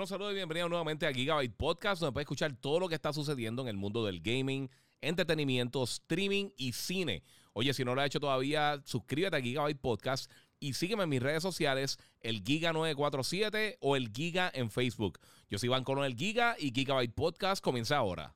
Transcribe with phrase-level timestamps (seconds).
[0.00, 3.12] Bueno, saludos y bienvenidos nuevamente a Gigabyte Podcast, donde puedes escuchar todo lo que está
[3.12, 4.70] sucediendo en el mundo del gaming,
[5.02, 7.22] entretenimiento, streaming y cine.
[7.52, 11.22] Oye, si no lo has hecho todavía, suscríbete a Gigabyte Podcast y sígueme en mis
[11.22, 15.20] redes sociales, el Giga947 o el Giga en Facebook.
[15.50, 18.34] Yo soy Iván Colón Giga y Gigabyte Podcast comienza ahora.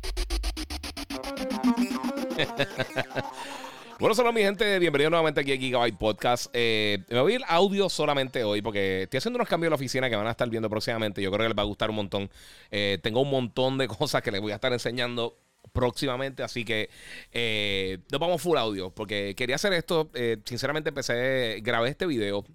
[4.00, 6.46] Bueno, solo mi gente, bienvenido nuevamente aquí a Gigabyte Podcast.
[6.54, 9.74] Eh, me voy a ir audio solamente hoy porque estoy haciendo unos cambios en la
[9.74, 11.20] oficina que van a estar viendo próximamente.
[11.20, 12.30] Yo creo que les va a gustar un montón.
[12.70, 15.36] Eh, tengo un montón de cosas que les voy a estar enseñando
[15.74, 16.88] próximamente, así que
[17.30, 20.10] eh, nos vamos full audio porque quería hacer esto.
[20.46, 22.46] Sinceramente empecé, grabé este video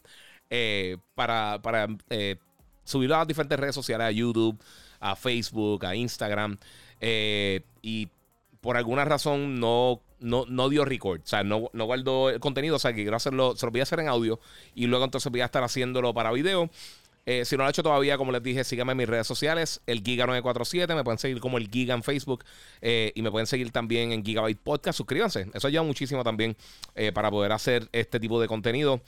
[1.13, 1.87] para, para
[2.83, 4.59] subirlo a las diferentes redes sociales, a YouTube,
[4.99, 6.57] a Facebook, a Instagram.
[6.99, 8.09] y
[8.61, 12.77] por alguna razón no no, no dio record, o sea, no, no guardó el contenido,
[12.77, 14.39] o sea, que quiero hacerlo, se lo voy a hacer en audio
[14.73, 16.69] y luego entonces voy a estar haciéndolo para video.
[17.25, 19.81] Eh, si no lo he hecho todavía, como les dije, síganme en mis redes sociales,
[19.87, 22.43] el Giga947, me pueden seguir como el Giga en Facebook
[22.81, 26.55] eh, y me pueden seguir también en Gigabyte Podcast, suscríbanse, eso ayuda muchísimo también
[26.93, 29.01] eh, para poder hacer este tipo de contenido.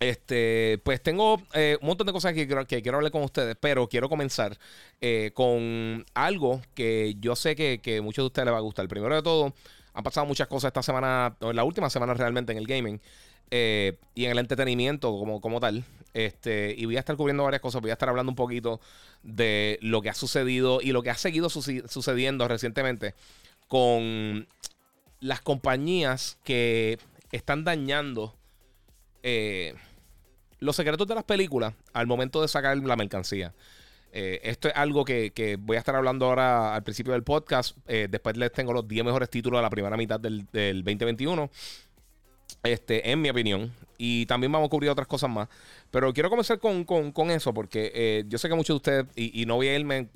[0.00, 3.88] Este, pues tengo un montón de cosas que quiero, que quiero hablar con ustedes, pero
[3.88, 4.58] quiero comenzar
[5.32, 8.88] con algo que yo sé que, que muchos de ustedes les va a gustar.
[8.88, 9.54] Primero de todo,
[9.96, 13.00] han pasado muchas cosas esta semana, o en la última semana realmente en el gaming
[13.50, 15.84] eh, y en el entretenimiento como, como tal.
[16.12, 17.80] Este, y voy a estar cubriendo varias cosas.
[17.80, 18.78] Voy a estar hablando un poquito
[19.22, 23.14] de lo que ha sucedido y lo que ha seguido sucediendo recientemente
[23.68, 24.46] con
[25.20, 26.98] las compañías que
[27.32, 28.36] están dañando
[29.22, 29.74] eh,
[30.58, 33.54] los secretos de las películas al momento de sacar la mercancía.
[34.18, 37.76] Eh, esto es algo que, voy a estar hablando ahora al principio del podcast.
[37.86, 41.50] Eh, después les tengo los 10 mejores títulos de la primera mitad del, 2021.
[42.62, 43.70] Este, en mi opinión.
[43.98, 45.48] Y también vamos a cubrir otras cosas más.
[45.90, 49.56] Pero quiero comenzar con, eso, porque eh, yo sé que muchos de ustedes, y, no
[49.56, 50.08] voy a irme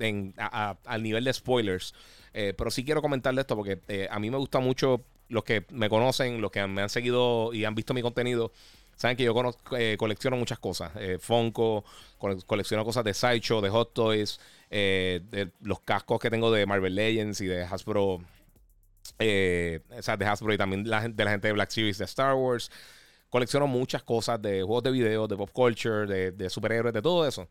[0.85, 1.93] al nivel de spoilers,
[2.33, 6.41] pero sí quiero comentarles esto, porque a mí me gusta mucho los que me conocen,
[6.41, 8.51] los que me han seguido y han visto mi contenido.
[9.01, 9.33] Saben que yo
[9.79, 10.91] eh, colecciono muchas cosas.
[10.95, 11.83] Eh, Funko,
[12.45, 14.39] colecciono cosas de Sideshow, de Hot Toys,
[14.69, 18.03] eh, los cascos que tengo de Marvel Legends y de Hasbro.
[18.13, 18.21] o
[19.17, 22.69] sea, de Hasbro y también de la gente de Black Series de Star Wars.
[23.31, 27.27] Colecciono muchas cosas de juegos de video, de pop culture, de, de superhéroes, de todo
[27.27, 27.49] eso.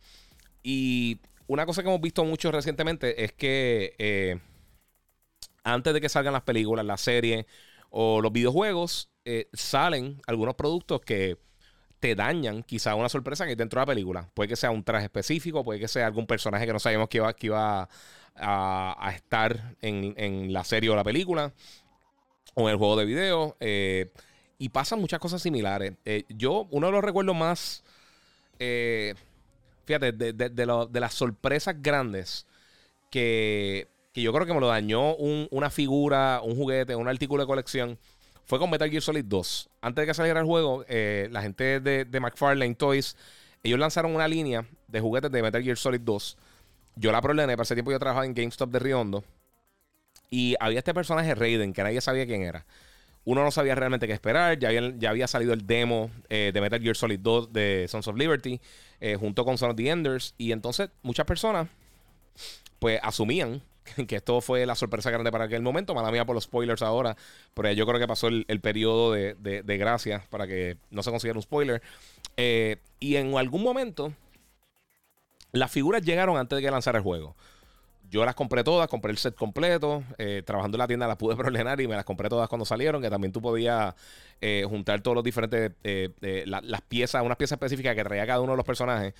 [0.62, 1.18] Y
[1.48, 4.40] una cosa que hemos visto mucho recientemente es que
[5.64, 7.44] antes de que salgan las películas, las series
[7.90, 11.36] o los videojuegos, eh, salen algunos productos que
[11.98, 14.30] te dañan quizá una sorpresa que dentro de la película.
[14.32, 17.18] Puede que sea un traje específico, puede que sea algún personaje que no sabíamos que
[17.18, 17.88] iba, que iba
[18.36, 21.52] a, estar en, la serie o la película
[22.54, 23.56] o en el juego de video.
[23.60, 24.10] Eh,
[24.58, 25.94] y pasan muchas cosas similares.
[26.04, 27.84] Eh, yo, uno de los recuerdos más,
[28.58, 32.46] fíjate, de, las sorpresas grandes
[33.10, 37.98] que, yo creo que me lo dañó una figura, un juguete, un artículo de colección
[38.44, 39.70] fue con Metal Gear Solid 2.
[39.80, 43.16] Antes de que saliera el juego, eh, la gente de, McFarlane Toys,
[43.62, 46.36] ellos lanzaron una línea de juguetes de Metal Gear Solid 2.
[46.96, 49.24] Yo la problemé, para ese tiempo yo trabajaba en GameStop de Riondo.
[50.30, 52.64] Y había este personaje Raiden, que nadie sabía quién era.
[53.24, 54.58] Uno no sabía realmente qué esperar.
[54.58, 58.08] Ya había, ya había salido el demo eh, de Metal Gear Solid 2 de Sons
[58.08, 58.60] of Liberty,
[59.00, 60.34] eh, junto con Son of the Enders.
[60.38, 61.68] Y entonces muchas personas,
[62.78, 63.62] pues, asumían
[64.08, 65.94] que esto fue la sorpresa grande para aquel momento.
[65.94, 67.16] Mala mía por los spoilers ahora,
[67.54, 71.38] pero yo creo que pasó el, periodo de, de, gracia para que no se consiguiera
[71.38, 71.82] un spoiler.
[72.36, 74.12] Eh, y en algún momento,
[75.52, 77.36] las figuras llegaron antes de que lanzara el juego.
[78.10, 80.02] Yo las compré todas, compré el set completo.
[80.18, 83.00] Eh, trabajando en la tienda las pude problemar y me las compré todas cuando salieron.
[83.00, 83.94] Que también tú podías
[84.40, 85.72] eh, juntar todos los diferentes.
[86.46, 89.14] las piezas, unas piezas específicas que traía cada uno de los personajes.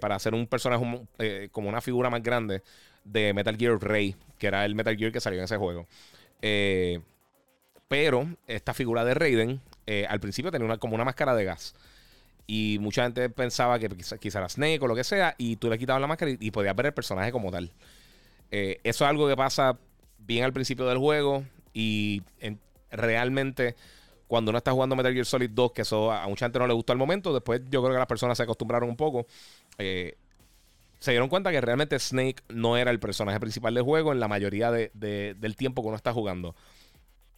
[0.00, 1.08] para hacer un personaje
[1.50, 2.62] como una figura más grande
[3.04, 5.86] de Metal Gear Ray, que era el Metal Gear que salió en ese juego.
[6.40, 7.00] Eh,
[7.88, 11.74] pero esta figura de Raiden eh, al principio tenía como una máscara de gas.
[12.46, 15.34] Y mucha gente pensaba que quizá, era Snake o lo que sea.
[15.38, 17.70] Y tú le quitabas la máscara y, podías ver el personaje como tal.
[18.50, 19.78] Eh, eso es algo que pasa
[20.18, 21.44] bien al principio del juego.
[21.72, 22.22] Y
[22.90, 23.76] realmente,
[24.26, 26.74] cuando uno está jugando Metal Gear Solid 2, que eso a mucha gente no le
[26.74, 29.26] gustó al momento, después yo creo que las personas se acostumbraron un poco
[31.02, 34.28] se dieron cuenta que realmente Snake no era el personaje principal del juego en la
[34.28, 36.54] mayoría del tiempo que uno está jugando.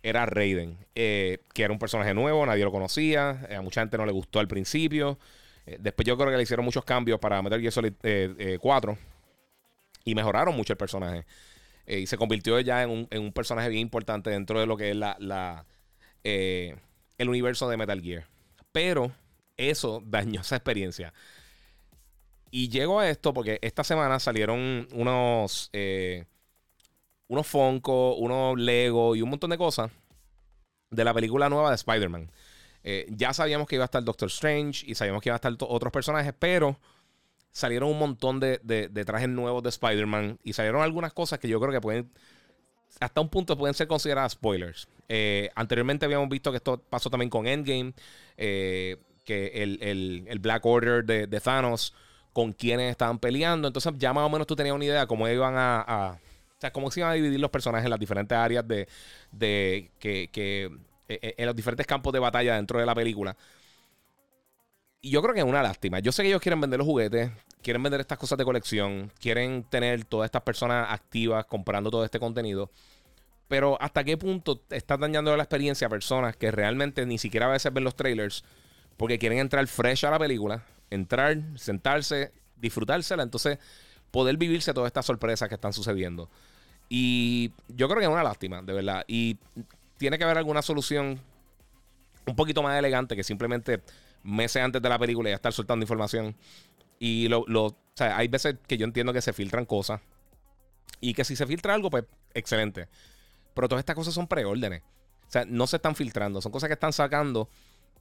[0.02, 3.96] Era Raiden, eh, que era un personaje nuevo, nadie lo conocía, eh, a mucha gente
[3.96, 5.18] no le gustó al principio.
[5.64, 7.94] Eh, después yo creo que le hicieron muchos cambios para Metal Gear Solid
[8.60, 8.98] 4
[10.04, 11.24] y mejoraron mucho el personaje.
[11.86, 15.64] y se convirtió ya en un, personaje bien importante dentro de lo que es la,
[16.22, 18.26] el universo de Metal Gear.
[18.72, 19.10] Pero
[19.56, 21.14] eso dañó esa experiencia.
[22.54, 26.24] Y llego a esto porque esta semana salieron unos, eh,
[27.26, 29.90] unos Funko, unos Lego y un montón de cosas
[30.88, 32.30] de la película nueva de Spider-Man.
[32.84, 35.52] Eh, ya sabíamos que iba a estar Doctor Strange y sabíamos que iba a estar
[35.58, 36.78] otros personajes, pero
[37.50, 38.60] salieron un montón de,
[39.04, 42.08] trajes nuevos de Spider-Man y salieron algunas cosas que yo creo que pueden,
[43.00, 44.86] hasta un punto pueden ser consideradas spoilers.
[45.08, 47.94] Eh, anteriormente habíamos visto que esto pasó también con Endgame,
[48.36, 51.94] eh, que el, Black Order de, Thanos,
[52.34, 53.68] con quienes estaban peleando.
[53.68, 56.18] Entonces ya más o menos tú tenías una idea de cómo iban a,
[56.56, 58.86] o sea, cómo se iban a dividir los personajes en las diferentes áreas de,
[59.32, 60.70] de que, que
[61.08, 63.34] en los diferentes campos de batalla dentro de la película.
[65.00, 66.00] Y yo creo que es una lástima.
[66.00, 67.30] Yo sé que ellos quieren vender los juguetes,
[67.62, 72.18] quieren vender estas cosas de colección, quieren tener todas estas personas activas comprando todo este
[72.18, 72.70] contenido.
[73.46, 77.50] Pero hasta qué punto estás dañando la experiencia a personas que realmente ni siquiera a
[77.50, 78.42] veces ven los trailers
[78.96, 83.58] porque quieren entrar fresh a la película, entrar, sentarse, disfrutársela, entonces
[84.10, 86.30] poder vivirse todas estas sorpresas que están sucediendo.
[86.88, 89.04] Y yo creo que es una lástima, de verdad.
[89.08, 89.38] Y
[89.96, 91.20] tiene que haber alguna solución
[92.26, 93.82] un poquito más elegante que simplemente
[94.22, 96.36] meses antes de la película ya estar soltando información.
[96.98, 100.00] Y lo, o sea, hay veces que yo entiendo que se filtran cosas.
[101.00, 102.88] Y que si se filtra algo, pues excelente.
[103.54, 104.82] Pero todas estas cosas son preórdenes.
[105.28, 106.40] O sea, no se están filtrando.
[106.40, 107.48] Son cosas que están sacando.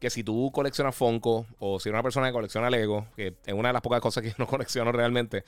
[0.03, 3.53] Que si tú coleccionas Funko o si eres una persona que colecciona Lego, que es
[3.53, 5.45] una de las pocas cosas que no colecciono realmente,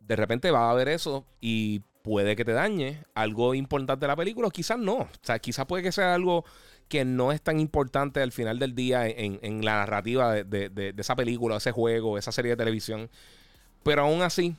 [0.00, 4.16] de repente va a haber eso y puede que te dañe algo importante de la
[4.16, 4.94] película, o quizás no.
[4.94, 6.46] O sea, quizás puede que sea algo
[6.88, 11.58] que no es tan importante al final del día en, la narrativa de, esa película,
[11.58, 13.10] ese juego, esa serie de televisión.
[13.82, 14.56] Pero aún así,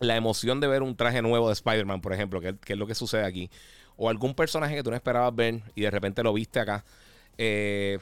[0.00, 2.94] la emoción de ver un traje nuevo de Spider-Man, por ejemplo, que, es lo que
[2.94, 3.50] sucede aquí,
[3.96, 6.84] o algún personaje que tú no esperabas ver y de repente lo viste acá,
[7.38, 7.98] eh,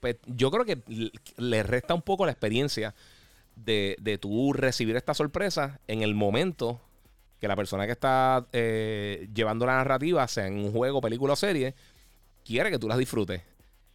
[0.00, 0.82] pues yo creo que
[1.36, 2.94] le resta un poco la experiencia
[3.56, 6.80] de, de tú recibir esta sorpresa en el momento
[7.44, 11.36] que la persona que está eh, llevando la narrativa, sea en un juego, película o
[11.36, 11.74] serie,
[12.42, 13.42] quiere que tú las disfrutes.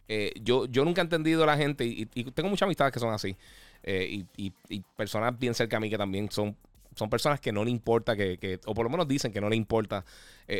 [0.06, 3.12] Eh, yo, yo nunca he entendido a la gente, y, tengo muchas amistades que son
[3.12, 3.36] así,
[3.82, 4.52] eh, y,
[4.96, 6.56] personas bien cerca a mí que también son,
[6.94, 9.56] son personas que no le importa, que, o por lo menos dicen que no le
[9.56, 10.04] importa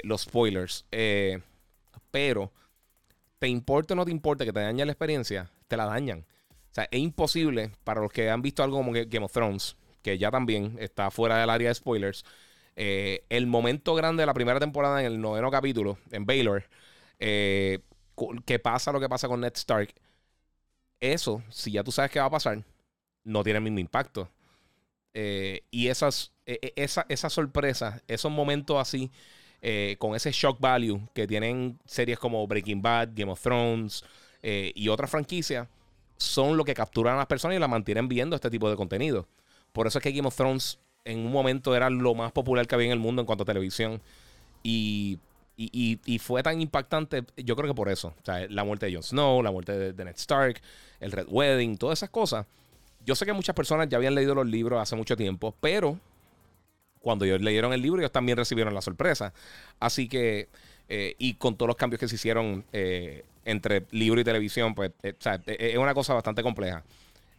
[0.03, 0.85] los spoilers.
[2.11, 2.51] pero,
[3.41, 6.27] te importa o no te importa que te dañen la experiencia, te la dañan.
[6.71, 10.19] O sea, es imposible para los que han visto algo como Game of Thrones, que
[10.19, 12.25] ya también está fuera del área de spoilers.
[12.77, 16.65] el momento grande de la primera temporada en el noveno capítulo, en Baylor,
[17.19, 17.81] eh,
[18.47, 19.95] que pasa lo que pasa con Ned Stark,
[21.01, 22.63] eso, si ya tú sabes qué va a pasar,
[23.25, 24.31] no tiene el mismo impacto.
[25.15, 29.11] Eh, y esas, e, e, esa, esa sorpresa, esos momentos así,
[29.63, 34.05] eh, con ese shock value que tienen series como Breaking Bad, Game of Thrones
[34.43, 35.69] y otras franquicias,
[36.17, 39.27] son lo que capturan a las personas y las mantienen viendo este tipo de contenido.
[39.73, 42.75] Por eso es que Game of Thrones en un momento era lo más popular que
[42.75, 44.01] había en el mundo en cuanto a televisión.
[44.63, 45.19] Y
[45.63, 48.15] y, fue tan impactante, yo creo que por eso.
[48.49, 50.61] La muerte de Jon Snow, la muerte de, Ned Stark,
[51.01, 52.47] el Red Wedding, todas esas cosas.
[53.05, 55.99] Yo sé que muchas personas ya habían leído los libros hace mucho tiempo, pero
[57.01, 59.33] cuando ellos leyeron el libro, ellos también recibieron la sorpresa.
[59.79, 60.49] Así que,
[60.89, 64.93] eh, y con todos los cambios que se hicieron eh, entre libro y televisión, pues,
[65.03, 65.15] eh,
[65.47, 66.85] es una cosa bastante compleja.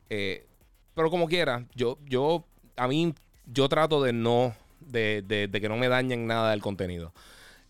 [0.07, 3.13] pero como quiera, yo, yo, a mí,
[3.45, 7.13] yo trato de no, de, de que no me dañen nada del contenido.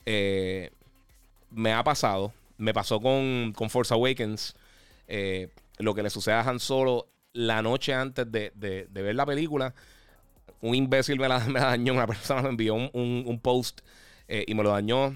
[0.05, 2.33] Me ha pasado.
[2.57, 4.55] Me pasó con, con Force Awakens.
[5.77, 9.73] Lo que le sucede a Han Solo la noche antes de, ver la película.
[10.61, 11.93] Un imbécil me la, dañó.
[11.93, 13.81] Una persona me envió un, post
[14.27, 15.15] eh, y me lo dañó.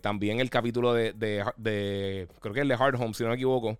[0.00, 1.14] también el capítulo de,
[2.40, 3.78] Creo que el de Hard Home, si no me equivoco.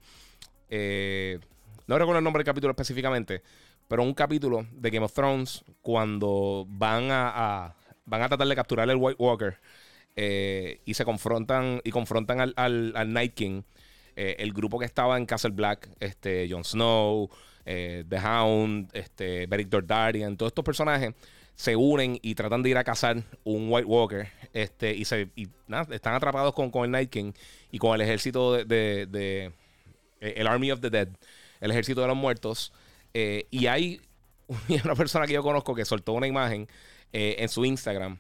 [0.71, 3.43] no recuerdo el nombre del capítulo específicamente.
[3.89, 7.75] Pero un capítulo de Game of Thrones cuando van a,
[8.07, 9.59] van a tratar de capturar el White Walker.
[10.15, 13.63] Eh, y se confrontan y confrontan al, al, Night King,
[14.15, 17.31] eh, el grupo que estaba en Castle Black, este, Jon Snow,
[17.65, 21.15] eh, The Hound, este, Beric todos estos personajes
[21.55, 25.29] se unen y tratan de ir a cazar un White Walker este, y, se,
[25.91, 27.33] están atrapados con, con, el Night King
[27.71, 29.53] y con el ejército de, de,
[30.21, 31.09] el Army of the Dead,
[31.61, 32.73] el ejército de los muertos.
[33.13, 34.01] y hay
[34.85, 36.69] una persona que yo conozco que soltó una imagen
[37.13, 38.19] en su Instagram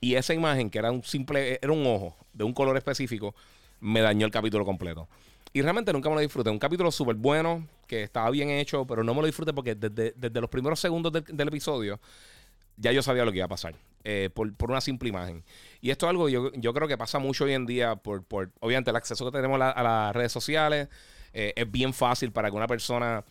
[0.00, 3.34] y esa imagen, que era un simple, era un ojo de un color específico,
[3.80, 5.08] me dañó el capítulo completo.
[5.56, 6.50] Y realmente nunca me lo disfruté.
[6.50, 10.38] Un capítulo súper bueno, que estaba bien hecho, pero no me lo disfruté porque desde,
[10.38, 11.98] los primeros segundos del, episodio
[12.76, 13.74] ya yo sabía lo que iba a pasar.
[14.04, 15.42] Eh, por, una simple imagen.
[15.80, 18.50] Y esto es algo yo, yo creo que pasa mucho hoy en día por, por
[18.60, 20.88] obviamente, el acceso que tenemos a, las redes sociales.
[21.32, 23.24] Eh, es bien fácil para que una persona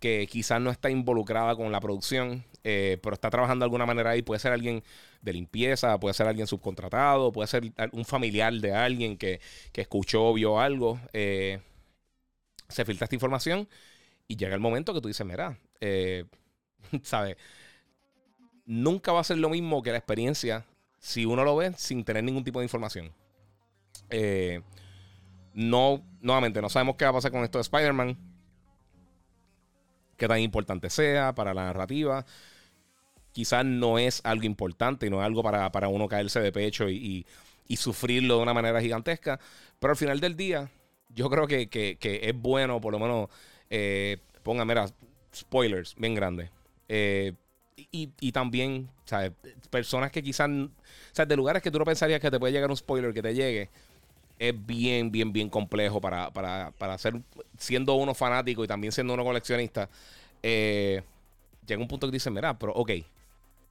[0.00, 4.10] que quizás no está involucrada con la producción, eh, pero está trabajando de alguna manera
[4.10, 4.22] ahí.
[4.22, 4.82] Puede ser alguien
[5.22, 10.32] de limpieza, puede ser alguien subcontratado, puede ser un familiar de alguien que, que escuchó,
[10.32, 10.98] vio algo.
[11.12, 11.60] Eh,
[12.68, 13.68] se filtra esta información
[14.26, 16.24] y llega el momento que tú dices, mira, eh,
[17.02, 17.36] ¿sabes?
[18.66, 20.64] Nunca va a ser lo mismo que la experiencia
[20.98, 23.12] si uno lo ve sin tener ningún tipo de información.
[25.54, 28.16] no, nuevamente, no sabemos qué va a pasar con esto de Spider-Man
[30.18, 32.26] qué tan importante sea para la narrativa.
[33.32, 37.24] Quizás no es algo importante y no es algo para, uno caerse de pecho y,
[37.76, 39.38] sufrirlo de una manera gigantesca.
[39.78, 40.70] Pero al final del día,
[41.08, 43.28] yo creo que, es bueno, por lo menos,
[43.70, 44.86] eh, ponga, mira,
[45.34, 46.50] spoilers bien grandes.
[46.88, 47.32] Eh,
[47.90, 49.32] y, también, ¿sabes?
[49.70, 50.50] Personas que quizás,
[51.12, 53.34] sea, de lugares que tú no pensarías que te puede llegar un spoiler que te
[53.34, 53.70] llegue,
[54.38, 57.20] es bien, bien, bien complejo para, para, para ser,
[57.56, 59.88] siendo uno fanático y también siendo uno coleccionista.
[60.42, 61.02] Eh,
[61.66, 62.90] llega un punto que dice, mira, pero ok,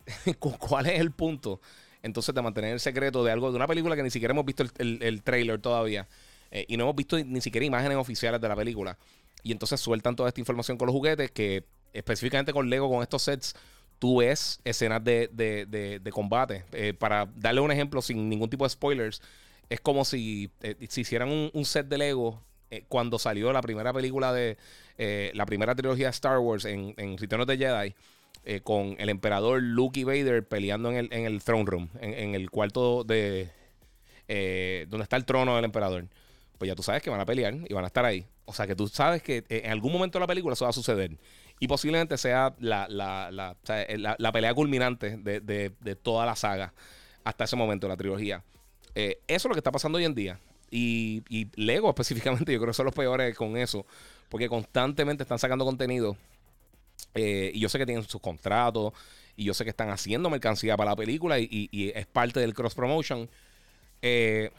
[0.40, 1.62] ¿cuál es el punto?
[2.04, 4.64] Entonces de mantener el secreto de algo, de una película que ni siquiera hemos visto
[4.78, 6.08] el, el, trailer todavía
[6.52, 8.98] eh, y no hemos visto ni siquiera imágenes oficiales de la película.
[9.44, 11.64] Y entonces sueltan toda esta información con los juguetes que
[11.94, 13.56] específicamente con Lego, con estos sets,
[14.00, 16.64] tú ves escenas de, de, de, combate.
[16.72, 19.22] Eh, para darle un ejemplo sin ningún tipo de spoilers,
[19.70, 23.92] es como si, eh, si hicieran un, set de Lego eh, cuando salió la primera
[23.94, 24.58] película de
[25.34, 27.94] la primera trilogía de Star Wars en, en Return of the Jedi.
[28.64, 32.50] con el emperador Luke y Vader peleando en el, en el throne room, en, el
[32.50, 33.50] cuarto de
[34.90, 36.06] donde está el trono del emperador.
[36.58, 38.26] Pues ya tú sabes que van a pelear y van a estar ahí.
[38.46, 40.74] O sea que tú sabes que en algún momento de la película eso va a
[40.74, 41.18] suceder.
[41.60, 43.56] Y posiblemente sea la, la, la,
[44.18, 46.74] la pelea culminante de, de, de, toda la saga
[47.24, 48.44] hasta ese momento, la trilogía.
[48.96, 50.40] Eh, eso es lo que está pasando hoy en día.
[50.72, 51.24] Y,
[51.56, 53.86] Lego específicamente, yo creo que son los peores con eso,
[54.30, 56.18] porque constantemente están sacando contenido.
[57.14, 58.94] Eh, y yo sé que tienen sus contratos,
[59.36, 62.76] y yo sé que están haciendo mercancía para la película, y, es parte del cross
[62.76, 63.30] promotion.
[64.02, 64.52] Eh,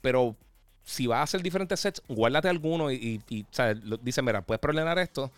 [0.00, 0.36] pero
[0.84, 3.46] si vas a hacer diferentes sets, guárdate alguno y, y
[4.02, 5.30] dicen, mira, puedes problemar esto,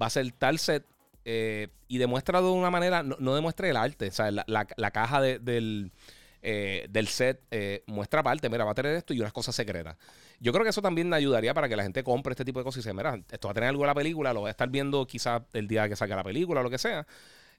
[0.00, 0.84] va a ser tal set.
[1.24, 5.90] y demuestra de una manera, no, demuestre el arte, sea, la, caja del
[6.42, 9.96] eh, del set eh, muestra parte, mira, va a tener esto y unas cosas secretas.
[10.38, 12.78] Yo creo que eso también ayudaría para que la gente compre este tipo de cosas
[12.78, 14.70] y dice, mira, esto va a tener algo de la película, lo voy a estar
[14.70, 17.06] viendo quizás el día que salga la película o lo que sea.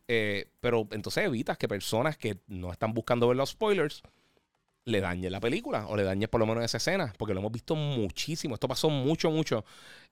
[0.08, 4.02] Eh, pero entonces evitas que personas que no están buscando ver los spoilers
[4.86, 7.52] le dañen la película o le dañen por lo menos esa escena, porque lo hemos
[7.52, 8.56] visto muchísimo.
[8.56, 9.66] Esto pasó mucho, mucho.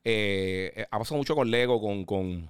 [0.05, 2.49] ha pasado mucho con Lego, con, con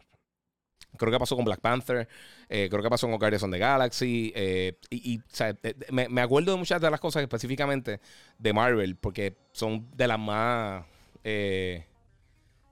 [0.97, 2.07] Creo que pasó con Black Panther.
[2.49, 4.31] Eh, creo que pasó con Guardians of the Galaxy.
[4.35, 7.99] Eh, y, eh, me, acuerdo de muchas de las cosas específicamente
[8.37, 10.85] de Marvel, porque son de las más.
[11.23, 11.85] de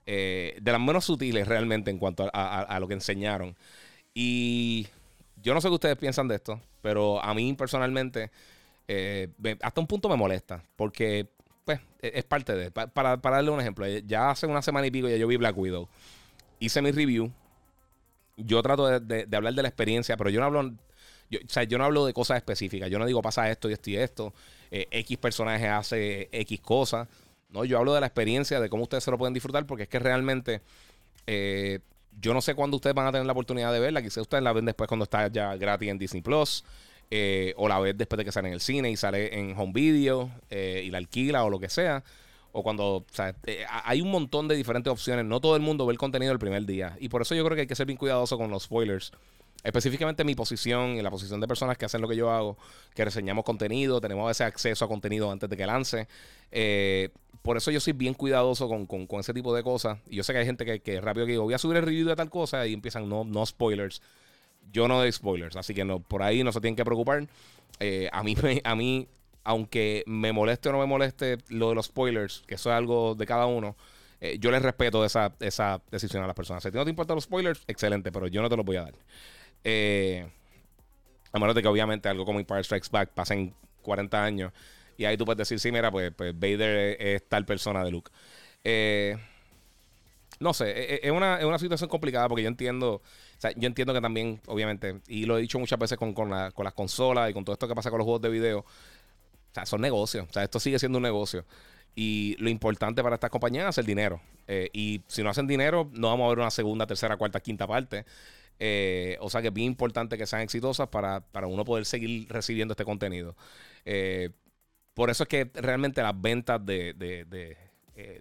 [0.05, 3.55] las menos sutiles realmente en cuanto a, lo que enseñaron.
[4.13, 4.87] Y
[5.35, 8.31] yo no sé qué ustedes piensan de esto, pero a mí personalmente,
[9.61, 11.27] hasta un punto me molesta, porque
[11.65, 12.71] pues, e, es parte de.
[12.71, 15.57] Para, para darle un ejemplo, ya hace una semana y pico ya yo vi Black
[15.57, 15.87] Widow.
[16.59, 17.31] Hice mi review
[18.37, 20.73] yo trato de, hablar de la experiencia, pero yo no hablo.
[21.29, 22.89] Yo, yo no hablo de cosas específicas.
[22.89, 24.33] Yo no digo pasa esto y esto y esto.
[24.71, 27.07] Eh, X personaje hace X cosas.
[27.49, 29.89] No, yo hablo de la experiencia, de cómo ustedes se lo pueden disfrutar, porque es
[29.89, 30.61] que realmente.
[31.25, 31.79] Eh,
[32.19, 34.01] yo no sé cuándo ustedes van a tener la oportunidad de verla.
[34.01, 36.63] Quizás ustedes la ven después cuando está ya gratis en Disney Plus.
[37.09, 39.71] Eh, o la ven después de que sale en el cine y sale en home
[39.73, 42.03] video y la alquila o lo que sea
[42.57, 43.05] o cuando,
[43.45, 45.25] eh, hay un montón de diferentes opciones.
[45.25, 46.97] No todo el mundo ve el contenido el primer día.
[46.99, 49.11] Y por eso yo creo que hay que ser bien cuidadoso con los spoilers.
[49.63, 52.57] Específicamente mi posición y la posición de personas que hacen lo que yo hago,
[52.95, 56.07] que reseñamos contenido, tenemos a veces acceso a contenido antes de que lance.
[56.51, 57.09] Eh,
[57.43, 59.99] por eso yo soy bien cuidadoso con, ese tipo de cosas.
[60.09, 61.83] Y yo sé que hay gente que, que rápido que digo, voy a subir el
[61.83, 64.01] review de tal cosa y empiezan, no, no spoilers.
[64.71, 67.27] Yo no doy spoilers, así que no, por ahí no se tienen que preocupar.
[67.79, 69.07] Eh, a, mí, a mí
[69.47, 73.15] aunque me moleste o no me moleste lo de los spoilers, que eso es algo
[73.15, 73.77] de cada uno,
[74.19, 76.63] eh, yo les respeto esa, esa decisión a las personas.
[76.63, 78.93] Si no te importan los spoilers, excelente, pero yo no te los voy a dar.
[79.63, 80.27] Eh,
[81.31, 84.51] a menos de que obviamente algo como Empire Strikes Back pasen 40 años
[84.97, 88.11] y ahí tú puedes decir, sí, mira, pues, pues Vader es, tal persona de Luke.
[88.65, 89.15] Eh,
[90.39, 93.01] no sé, es una, es una, situación complicada porque yo entiendo,
[93.37, 96.29] o sea, yo entiendo que también, obviamente, y lo he dicho muchas veces con, con,
[96.29, 98.65] la, con las consolas y con todo esto que pasa con los juegos de video,
[99.57, 100.27] sea, son negocios.
[100.29, 101.45] O sea, esto sigue siendo un negocio.
[101.95, 104.21] Y lo importante para estas compañías es hacer dinero.
[104.47, 107.65] Eh, y si no hacen dinero, no vamos a ver una segunda, tercera, cuarta, quinta
[107.65, 108.05] parte.
[108.59, 112.73] Eh, o sea que es bien importante que sean exitosas para, uno poder seguir recibiendo
[112.73, 113.35] este contenido.
[113.85, 114.29] Eh,
[114.93, 117.25] por eso es que realmente las ventas de, de,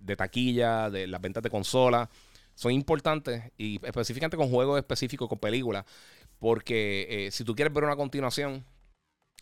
[0.02, 2.08] de, taquilla, de las ventas de consola,
[2.57, 5.85] son importantes y específicamente con juegos específicos, con películas,
[6.41, 8.65] porque eh, si tú quieres ver una continuación,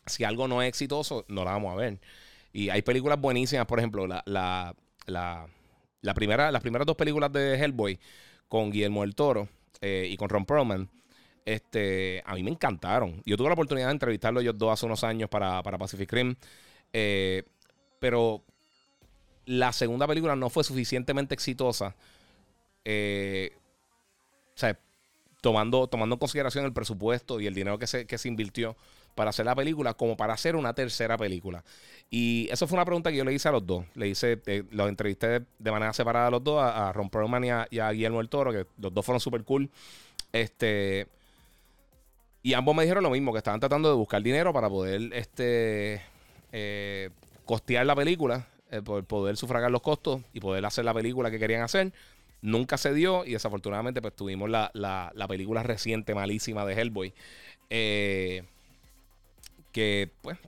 [0.05, 2.01] si algo no es exitoso, no la vamos a ver.
[2.53, 4.75] Y hay películas buenísimas, por ejemplo, la, la,
[5.07, 7.99] la, primera, las primeras dos películas de Hellboy
[8.49, 9.49] con Guillermo del Toro
[9.81, 10.91] eh, y con Ron Perlman,
[11.45, 13.23] este, a mí me encantaron.
[13.25, 16.35] Yo tuve la oportunidad de entrevistarlo ellos dos hace unos años para, para Pacific Rim.
[16.93, 17.45] Eh,
[18.01, 18.45] pero
[19.47, 21.95] la segunda película no fue suficientemente exitosa.
[22.85, 23.53] Eh,
[25.45, 28.77] tomando, tomando en consideración el presupuesto y el dinero que se, que se invirtió
[29.15, 31.63] para hacer la película, como para hacer una tercera película.
[32.11, 33.85] Y eso fue una pregunta que yo le hice a los dos.
[33.95, 37.51] Le hice, eh, los entrevisté de, manera separada a los dos, a, Ron Perlman y
[37.51, 39.71] a, y a Guillermo del Toro, que los dos fueron súper cool.
[40.33, 41.07] Este.
[42.43, 46.03] Y ambos me dijeron lo mismo, que estaban tratando de buscar dinero para poder este,
[46.53, 47.11] eh,
[47.45, 51.63] costear la película, eh, poder sufragar los costos y poder hacer la película que querían
[51.63, 51.93] hacer.
[52.45, 54.71] Nunca se dio y desafortunadamente pues tuvimos la,
[55.29, 57.15] película reciente malísima de Hellboy.
[57.71, 58.45] Eh,
[59.73, 60.39] que pues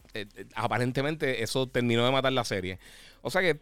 [0.55, 2.79] aparentemente eso terminó de matar la serie.
[3.23, 3.61] O sea que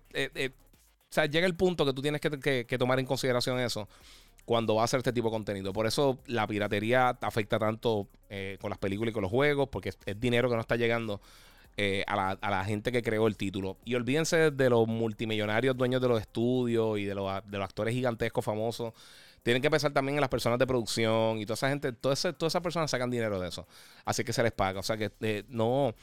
[1.30, 3.88] llega el punto que tú tienes que, que tomar en consideración eso
[4.44, 5.72] cuando va a hacer este tipo de contenido.
[5.72, 9.90] Por eso la piratería afecta tanto eh, con las películas y con los juegos, porque
[9.90, 11.20] es, dinero que no está llegando
[11.76, 13.78] eh, a, la, gente que creó el título.
[13.84, 18.92] Y olvídense de los multimillonarios dueños de los estudios y de los, actores gigantescos famosos.
[19.42, 22.62] Tienen que pensar también en las personas de producción y toda esa gente, todas esas
[22.62, 23.66] personas sacan dinero de eso.
[24.04, 24.80] Así que se les paga.
[24.80, 25.94] O sea que eh, no.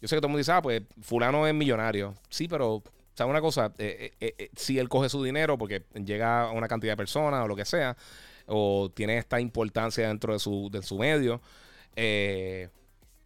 [0.00, 2.14] Yo sé que todo el mundo dice, ah, pues fulano es millonario.
[2.28, 2.82] Sí, pero
[3.14, 3.72] ¿Sabes una cosa?
[3.78, 7.54] Eh, si él coge su dinero porque llega a una cantidad de personas o lo
[7.54, 7.96] que sea,
[8.46, 11.40] o tiene esta importancia dentro de su, de su medio,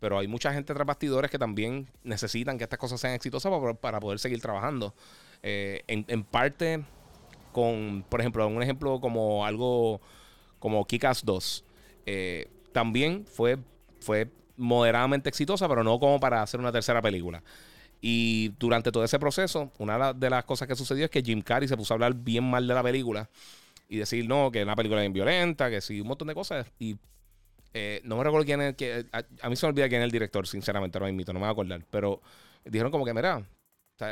[0.05, 4.01] pero hay mucha gente tras bastidores que también necesitan que estas cosas sean exitosas para,
[4.01, 4.93] poder seguir trabajando.
[5.43, 6.85] En, parte
[7.53, 10.03] con, por ejemplo, un ejemplo como algo
[10.59, 11.65] como Kikas 2,
[12.73, 13.57] también fue,
[13.99, 17.43] fue moderadamente exitosa, pero no como para hacer una tercera película.
[18.03, 21.67] Y durante todo ese proceso, una de las cosas que sucedió es que Jim Carrey
[21.67, 23.31] se puso a hablar bien mal de la película
[23.89, 26.67] y decir, no, que es una película bien violenta, que sí, un montón de cosas.
[27.75, 30.13] Eh, no me recuerdo quién es, que, a, mí se me olvida quién es el
[30.13, 31.85] director, sinceramente, me invito, no me voy a acordar.
[31.91, 32.23] Pero
[32.65, 33.45] dijeron como que, mira,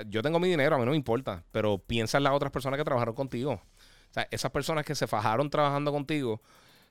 [0.08, 2.76] yo tengo mi dinero, a mí no me importa, pero piensa en las otras personas
[2.78, 3.52] que trabajaron contigo.
[3.52, 6.42] O sea, esas personas que se fajaron trabajando contigo,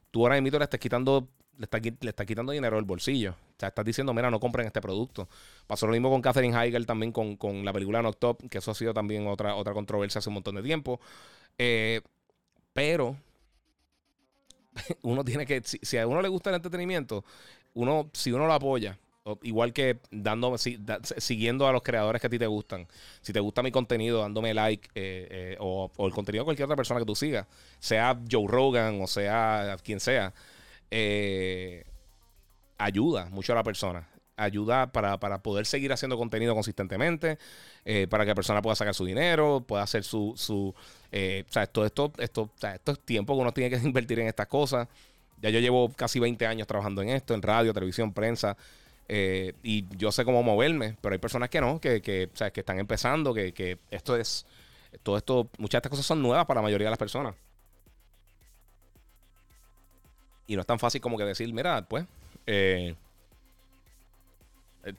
[0.10, 3.32] tú ahora mismo le estás quitando le está, le está quitando dinero del bolsillo.
[3.32, 5.30] O sea, estás diciendo, mira, no compren este producto.
[5.68, 8.76] Pasó lo mismo con Catherine Heigl también con, la película Knocked Up, que eso ha
[8.76, 11.00] sido también otra, otra controversia hace un montón de tiempo.
[11.58, 12.02] Eh,
[12.74, 13.18] pero
[15.04, 17.24] uno tiene que, si, a uno le gusta el entretenimiento,
[17.74, 18.98] uno, si uno lo apoya,
[19.44, 22.88] igual que dando, siguiendo a los creadores que a ti te gustan.
[23.22, 26.66] Si te gusta mi contenido, dándome like eh, eh, o, o, el contenido de cualquier
[26.66, 27.46] otra persona que tú sigas,
[27.80, 30.34] sea Joe Rogan o sea quien sea,
[30.90, 31.84] eh,
[32.78, 34.08] ayuda mucho a la persona.
[34.44, 37.38] Ayuda para, poder seguir haciendo contenido consistentemente,
[37.86, 40.34] eh, para que la persona pueda sacar su dinero, pueda hacer su...
[40.36, 40.74] su
[41.12, 44.28] eh, o sea, esto, esto, esto, esto es tiempo que uno tiene que invertir en
[44.28, 44.88] estas cosas.
[45.42, 48.56] Ya yo llevo casi 20 años trabajando en esto, en radio, televisión, prensa.
[49.10, 52.62] y yo sé cómo moverme, pero hay personas que no, que, que, o sea, que
[52.62, 54.46] están empezando, que, que esto es,
[55.04, 57.36] todo esto, muchas de estas cosas son nuevas para la mayoría de las personas.
[60.48, 62.04] Y no es tan fácil como que decir, mira, pues,
[62.46, 62.96] eh, eh,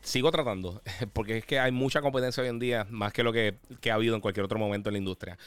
[0.02, 3.56] sigo tratando, porque es que hay mucha competencia hoy en día, más que lo que,
[3.90, 5.38] ha habido en cualquier otro momento en la industria.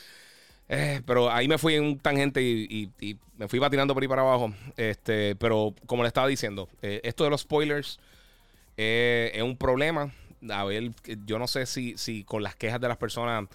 [0.67, 2.89] Eh, pero ahí me fui en un tangente y,
[3.37, 4.53] me fui patinando por ahí para abajo.
[4.77, 7.99] Este, pero como le estaba diciendo, esto de los spoilers
[8.77, 10.11] es un problema.
[10.49, 10.91] A ver,
[11.25, 13.47] yo no sé si, si con las quejas de las personas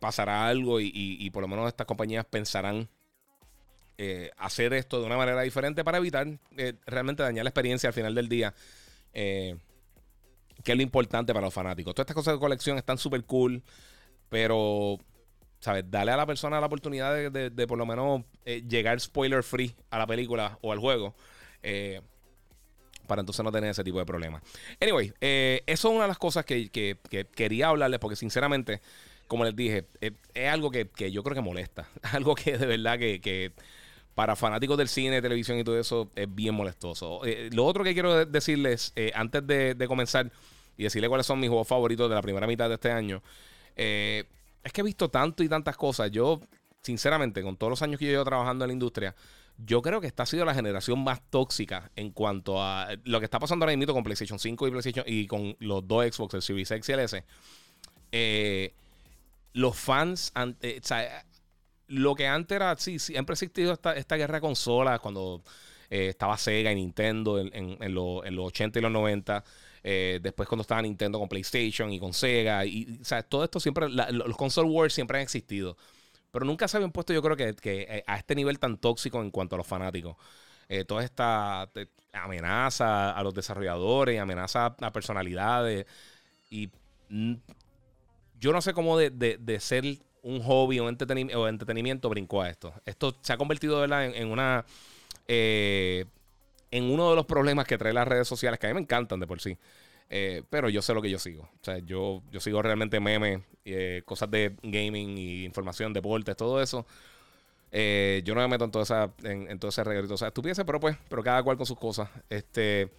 [0.00, 2.88] pasará algo y, por lo menos estas compañías pensarán
[4.04, 7.92] eh, hacer esto de una manera diferente para evitar eh, realmente dañar la experiencia al
[7.92, 8.52] final del día.
[9.12, 9.56] Eh,
[10.62, 11.94] que es lo importante para los fanáticos.
[11.94, 13.62] Todas estas cosas de colección están súper cool,
[14.28, 14.98] pero,
[15.60, 15.84] ¿sabes?
[15.90, 20.06] Dale a la persona la oportunidad de, por lo menos llegar spoiler free a la
[20.06, 21.14] película o al juego.
[23.06, 24.42] para entonces no tener ese tipo de problemas.
[24.80, 26.70] Anyway, eso es una de las cosas que,
[27.34, 28.80] quería hablarles, porque sinceramente,
[29.26, 31.88] como les dije, es algo que, yo creo que molesta.
[32.12, 33.52] Algo que de verdad que,
[34.14, 37.24] para fanáticos del cine, televisión y todo eso es bien molestoso.
[37.24, 40.30] Eh, lo otro que quiero decirles eh, antes de, comenzar
[40.76, 43.22] y decirles cuáles son mis juegos favoritos de la primera mitad de este año,
[43.76, 44.24] eh,
[44.62, 46.10] es que he visto tanto y tantas cosas.
[46.10, 46.40] Yo,
[46.82, 49.14] sinceramente, con todos los años que yo llevo trabajando en la industria,
[49.58, 53.24] yo creo que esta ha sido la generación más tóxica en cuanto a lo que
[53.24, 56.42] está pasando ahora mismo con PlayStation 5 y PlayStation y con los dos Xbox, el
[56.42, 57.24] Series X y el S.
[59.52, 60.32] los fans,
[61.92, 65.42] lo que antes era, sí, siempre ha existido esta, esta guerra de consolas cuando
[65.90, 69.44] eh, estaba Sega y Nintendo en, en, los 80 y los 90.
[69.84, 72.64] Eh, después cuando estaba Nintendo con PlayStation y con Sega.
[72.64, 75.76] Y, o sea, todo esto siempre, los console wars siempre han existido.
[76.30, 79.20] Pero nunca se habían puesto, yo creo que, que eh, a este nivel tan tóxico
[79.20, 80.16] en cuanto a los fanáticos.
[80.86, 81.70] toda esta
[82.14, 85.84] amenaza a los desarrolladores, amenaza a personalidades.
[86.48, 86.70] Y
[88.40, 89.84] yo no sé cómo de, de, ser
[90.22, 92.72] un hobby o, entretenimiento, brincó a esto.
[92.84, 94.06] Esto se ha convertido ¿verdad?
[94.06, 94.64] en una
[95.28, 96.04] eh,
[96.70, 99.20] en uno de los problemas que trae las redes sociales, que a mí me encantan
[99.20, 99.58] de por sí.
[100.08, 101.42] Eh, pero yo sé lo que yo sigo.
[101.42, 106.62] O sea, yo, yo sigo realmente memes, eh, cosas de gaming y información, deportes, todo
[106.62, 106.86] eso.
[107.72, 110.14] yo no me meto en, toda esa, en, todo ese reguerito.
[110.14, 112.08] O sea, estupiese, pero pues, pero cada cual con sus cosas.
[112.30, 112.90] Este,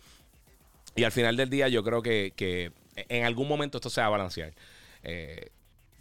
[0.95, 4.07] y al final del día, yo creo que, que en algún momento esto se va
[4.07, 4.53] a balancear.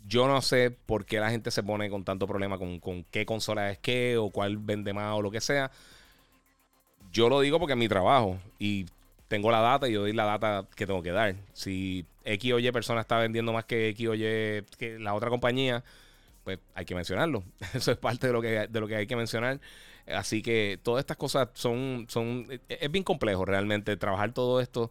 [0.06, 3.24] Yo no sé por qué la gente se pone con tanto problema con, con qué
[3.26, 5.70] consola es qué o cuál vende más o lo que sea.
[7.12, 8.86] Yo lo digo porque es mi trabajo y
[9.28, 11.34] tengo la data y yo doy la data que tengo que dar.
[11.52, 15.84] Si X o Y persona está vendiendo más que X o que la otra compañía,
[16.44, 17.42] pues hay que mencionarlo.
[17.74, 19.60] Eso es parte de lo que, de lo que hay que mencionar.
[20.06, 22.46] Así que todas estas cosas son, son.
[22.68, 24.90] Es bien complejo realmente trabajar todo esto.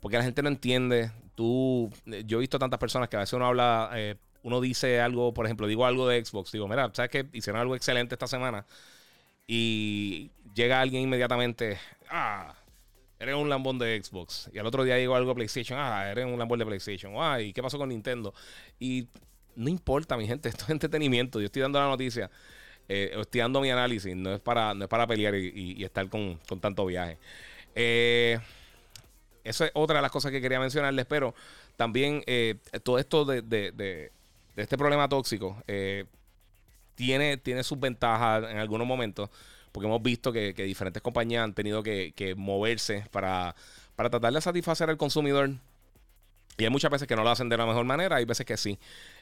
[0.00, 1.10] Porque la gente no entiende.
[1.34, 1.90] Tú.
[2.26, 3.90] Yo he visto tantas personas que a veces uno habla.
[3.94, 6.52] Eh, uno dice algo, por ejemplo, digo algo de Xbox.
[6.52, 7.26] Digo, mira, ¿sabes qué?
[7.32, 8.66] Hicieron algo excelente esta semana.
[9.46, 12.54] Y llega alguien inmediatamente, ah,
[13.18, 14.50] eres un lambón de Xbox.
[14.52, 17.14] Y al otro día llegó algo de PlayStation, ah, eres un lambón de PlayStation.
[17.18, 18.32] Ah, ¿y qué pasó con Nintendo?
[18.78, 19.08] Y
[19.56, 21.40] no importa, mi gente, esto es entretenimiento.
[21.40, 22.30] Yo estoy dando la noticia,
[22.88, 26.38] eh, estoy dando mi análisis, no es para, no es para pelear y, estar con,
[26.60, 27.18] tanto viaje.
[27.74, 28.38] Eh,
[29.44, 31.34] eso es otra de las cosas que quería mencionarles, pero
[31.76, 34.12] también eh, todo esto de,
[34.62, 35.62] este problema tóxico
[36.94, 39.30] tiene, tiene sus ventajas en algunos momentos
[39.72, 43.54] porque hemos visto que, diferentes compañías han tenido que, moverse para,
[43.96, 45.50] para tratar de satisfacer al consumidor.
[46.58, 48.56] Y hay muchas veces que no lo hacen de la mejor manera, hay veces que
[48.56, 48.78] sí.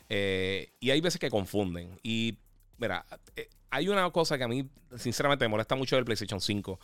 [0.08, 1.98] Eh, y hay veces que confunden.
[2.02, 2.36] Y
[2.78, 3.04] mira,
[3.36, 6.80] eh, hay una cosa que a mí, sinceramente, me molesta mucho del PlayStation 5,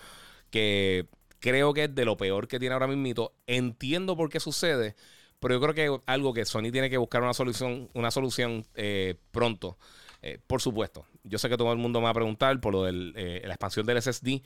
[0.51, 1.07] que
[1.41, 3.33] creo que es de lo peor que tiene ahora mismo.
[3.47, 4.95] Entiendo por qué sucede,
[5.45, 9.17] pero yo creo que algo que Sony tiene que buscar una solución, una solución eh,
[9.31, 9.77] pronto.
[10.23, 12.85] Eh, por supuesto, yo sé que todo el mundo me va a preguntar por lo
[12.85, 14.41] de eh, la expansión del SSD,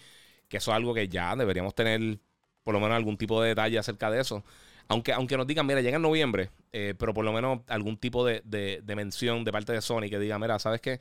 [0.48, 2.18] que eso es algo que ya deberíamos tener
[2.64, 4.42] por lo menos algún tipo de detalle acerca de eso.
[4.88, 8.24] Aunque, aunque nos digan, mira, llega en noviembre, eh, pero por lo menos algún tipo
[8.26, 10.98] de, mención de parte de Sony que diga, mira, ¿sabes qué?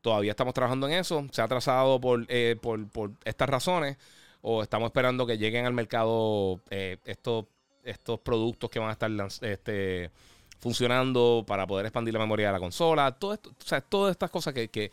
[0.00, 2.26] Todavía estamos trabajando en eso, se ha atrasado por,
[2.62, 3.98] por, estas razones,
[4.40, 7.44] o estamos esperando que lleguen al mercado estos,
[7.86, 9.10] estos productos que van a estar
[9.42, 10.10] este,
[10.58, 13.12] funcionando para poder expandir la memoria de la consola.
[13.12, 13.52] Todo esto,
[13.88, 14.90] todas estas cosas que,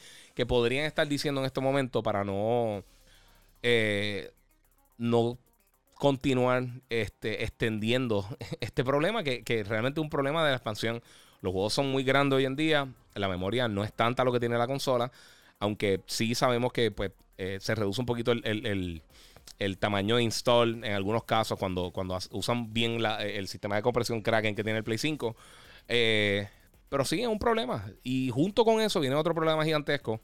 [0.48, 2.84] podrían estar diciendo en este momento para no,
[3.62, 4.32] eh,
[4.98, 5.38] no
[5.96, 8.28] continuar este, extendiendo
[8.60, 11.02] este problema, que, realmente es un problema de la expansión.
[11.42, 14.40] Los juegos son muy grandes hoy en día, la memoria no es tanta lo que
[14.40, 15.12] tiene la consola,
[15.60, 19.02] aunque sí sabemos que pues, eh, se reduce un poquito el,
[19.80, 24.56] tamaño de install en algunos casos cuando, cuando usan bien el sistema de compresión Kraken
[24.56, 25.36] que tiene el Play 5.
[25.88, 26.48] Eh,
[26.90, 27.86] pero sí, es un problema.
[28.04, 30.20] Y junto con eso viene otro problema gigantesco.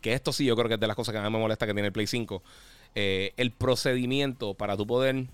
[0.00, 1.72] Que esto sí, yo creo que es de las cosas que más me molesta que
[1.72, 2.42] tiene el Play 5.
[2.94, 5.26] Eh, el procedimiento para tú poder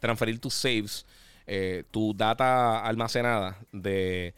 [0.00, 1.06] transferir tus saves,
[1.46, 4.34] eh, tu data almacenada de,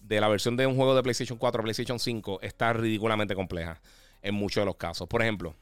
[0.00, 3.80] de, la versión de un juego de PlayStation 4 a PlayStation 5 está ridículamente compleja
[4.22, 5.08] en muchos de los casos.
[5.08, 5.54] Por ejemplo,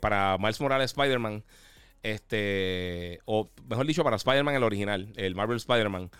[0.00, 1.44] para Miles Morales Spider-Man,
[2.02, 6.10] este, o mejor dicho, para Spider-Man el original, el Marvel Spider-Man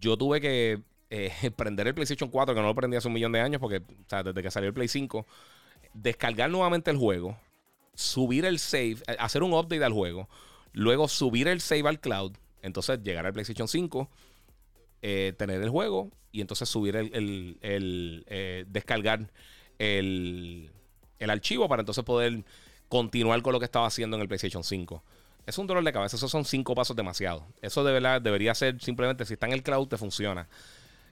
[0.00, 3.32] yo tuve que eh, prender el PlayStation 4, que no lo prendí hace un millón
[3.32, 5.26] de años, porque desde que salió el Play 5,
[5.92, 7.38] descargar nuevamente el juego,
[7.94, 10.28] subir el save, eh, hacer un update al juego,
[10.72, 12.32] luego subir el save al cloud,
[12.62, 14.10] entonces llegar al PlayStation 5,
[15.02, 19.30] eh, tener el juego y entonces subir el, el, descargar
[19.78, 20.70] el,
[21.18, 22.44] el archivo para entonces poder
[22.88, 25.02] continuar con lo que estaba haciendo en el PlayStation 5.
[25.46, 26.16] Es un dolor de cabeza.
[26.16, 27.44] Esos son cinco pasos demasiado.
[27.60, 30.48] Eso de verdad debería ser simplemente si está en el cloud, te funciona.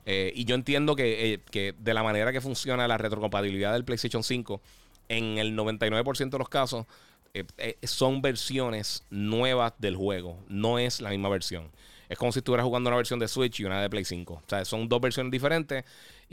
[0.06, 4.22] Eh, y yo entiendo eh, que, de la manera que funciona la retrocompatibilidad del PlayStation
[4.22, 4.61] 5,
[5.08, 6.87] en el 99% de los casos,
[7.35, 10.38] eh, son versiones nuevas del juego.
[10.48, 11.70] No es la misma versión.
[12.08, 14.35] Es como si estuvieras jugando una versión de Switch y una de Play 5.
[14.35, 15.85] O sea, son dos versiones diferentes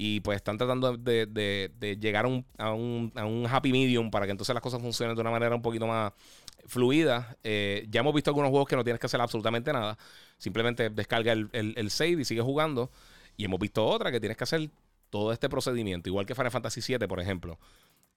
[0.01, 4.25] y pues están tratando de, llegar a un, a, un, a un happy medium para
[4.25, 6.13] que entonces las cosas funcionen de una manera un poquito más
[6.67, 7.35] fluida.
[7.43, 9.97] Eh, ya hemos visto algunos juegos que no tienes que hacer absolutamente nada.
[10.37, 12.89] Simplemente descarga el, save y sigue jugando.
[13.35, 14.69] Y hemos visto otra que tienes que hacer
[15.09, 17.59] todo este procedimiento, igual que Final Fantasy VII, por ejemplo.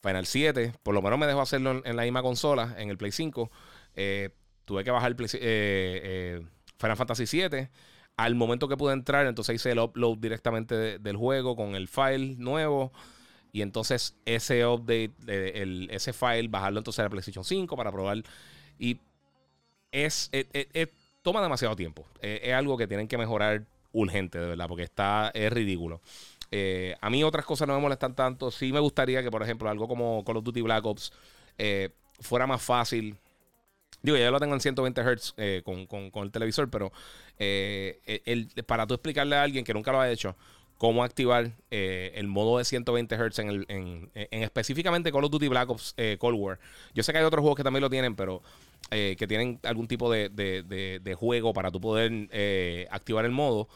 [0.02, 3.10] Final 7, por lo menos me dejó hacerlo en, la misma consola, en el Play
[3.10, 3.50] 5.
[3.96, 4.30] Eh,
[4.66, 6.42] tuve que bajar el eh,
[6.78, 7.70] Final Fantasy 7
[8.16, 12.36] al momento que pude entrar, entonces hice el upload directamente del juego con el file
[12.38, 12.92] nuevo.
[13.52, 18.22] Y entonces ese update, el, ese file, bajarlo entonces a la PlayStation 5 para probar.
[18.78, 18.98] Y
[19.90, 20.30] es,
[21.20, 22.06] toma demasiado tiempo.
[22.20, 26.00] es algo que tienen que mejorar urgente, de verdad, porque está, es ridículo.
[26.50, 28.50] Eh, a mí otras cosas no me molestan tanto.
[28.50, 31.12] Sí me gustaría que, por ejemplo, algo como Call of Duty Black Ops
[31.58, 33.16] eh, fuera más fácil
[34.02, 36.92] Digo, ya lo tengo en 120 Hz eh, con, el televisor, pero
[37.38, 40.36] eh, el, para tú explicarle a alguien que nunca lo ha hecho
[40.76, 44.10] cómo activar eh, el modo de 120 Hz en, el, en,
[44.42, 46.58] específicamente Call of Duty Black Ops Cold War.
[46.92, 48.42] Yo sé que hay otros juegos que también lo tienen, pero
[48.90, 53.68] que tienen algún tipo de, de juego para tú poder activar el modo.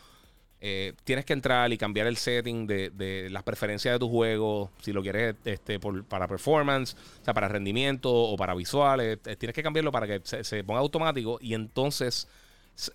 [0.59, 4.93] Eh, tienes que entrar y cambiar el setting de, las preferencias de tu juego, si
[4.93, 9.63] lo quieres este, para performance, o sea, para rendimiento o para visuales, eh, tienes que
[9.63, 12.27] cambiarlo para que se, ponga automático y entonces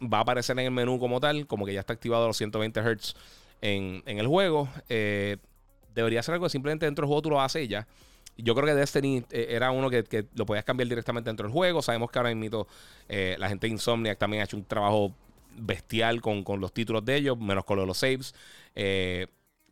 [0.02, 2.82] va a aparecer en el menú como tal, como que ya está activado los 120
[2.82, 3.16] Hz
[3.62, 4.68] en, el juego.
[4.90, 5.38] Eh,
[5.94, 7.88] debería ser algo que simplemente dentro del juego tú lo haces ya.
[8.38, 11.82] Yo creo que Destiny era uno que, lo podías cambiar directamente dentro del juego.
[11.82, 12.66] Sabemos que ahora mismo
[13.08, 15.14] la gente de Insomniac también ha hecho un trabajo
[15.56, 18.34] bestial con, los títulos de ellos, menos con los saves.
[18.76, 19.28] Eh,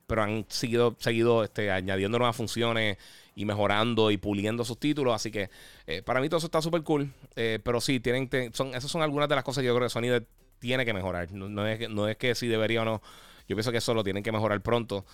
[0.08, 2.98] pero han seguido, seguido este, añadiendo nuevas funciones
[3.36, 5.14] y mejorando y puliendo sus títulos.
[5.14, 5.50] Así que
[5.86, 7.14] eh, para mí todo eso está súper cool.
[7.36, 9.92] Eh, pero sí, tienen, son, esas son algunas de las cosas que yo creo que
[9.92, 10.26] Sony
[10.58, 11.32] tiene que mejorar.
[11.32, 13.02] No, es, no es que si debería o no.
[13.48, 15.06] Yo pienso que eso lo tienen que mejorar pronto.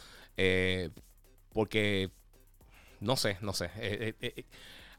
[1.53, 2.09] porque,
[2.99, 3.69] no sé, no sé.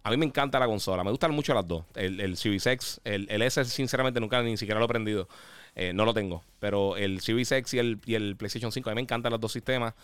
[0.07, 1.02] A mí me encanta la consola.
[1.02, 1.85] Me gustan mucho las dos.
[1.96, 5.29] El, el Series X, el, el, S, sinceramente, nunca ni siquiera lo he prendido.
[5.77, 6.43] Eh, no lo tengo.
[6.59, 9.41] Pero el Series X y el, y el PlayStation 5, a mí me encantan los
[9.41, 9.95] dos sistemas.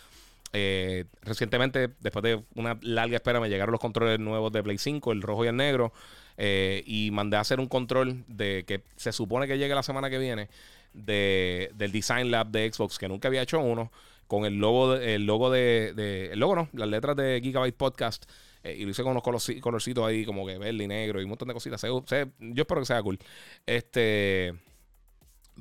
[0.53, 5.13] Eh, recientemente, después de una larga espera, me llegaron los controles nuevos de Play 5,
[5.13, 5.93] el rojo y el negro.
[6.37, 10.09] Eh, y mandé a hacer un control de que se supone que llegue la semana
[10.09, 10.49] que viene
[10.95, 13.93] de, del Design Lab de Xbox, que nunca había hecho uno,
[14.27, 18.25] con el logo, el logo de, de, el logo no, las letras de Gigabyte Podcast
[18.65, 21.31] eh, y lo hice con unos colorcitos ahí, como que verde y negro y un
[21.31, 21.83] montón de cositas.
[21.83, 23.19] yo espero que sea cool.
[23.67, 24.55] Este.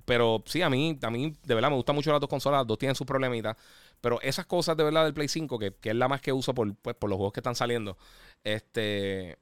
[0.05, 2.61] Pero sí, a mí, a mí de verdad me gustan mucho las dos consolas.
[2.61, 3.57] Las dos tienen sus problemitas.
[3.99, 6.73] Pero esas cosas de verdad del Play 5, que, es la más que uso por,
[6.75, 7.97] pues, por los juegos que están saliendo,
[8.43, 9.37] este.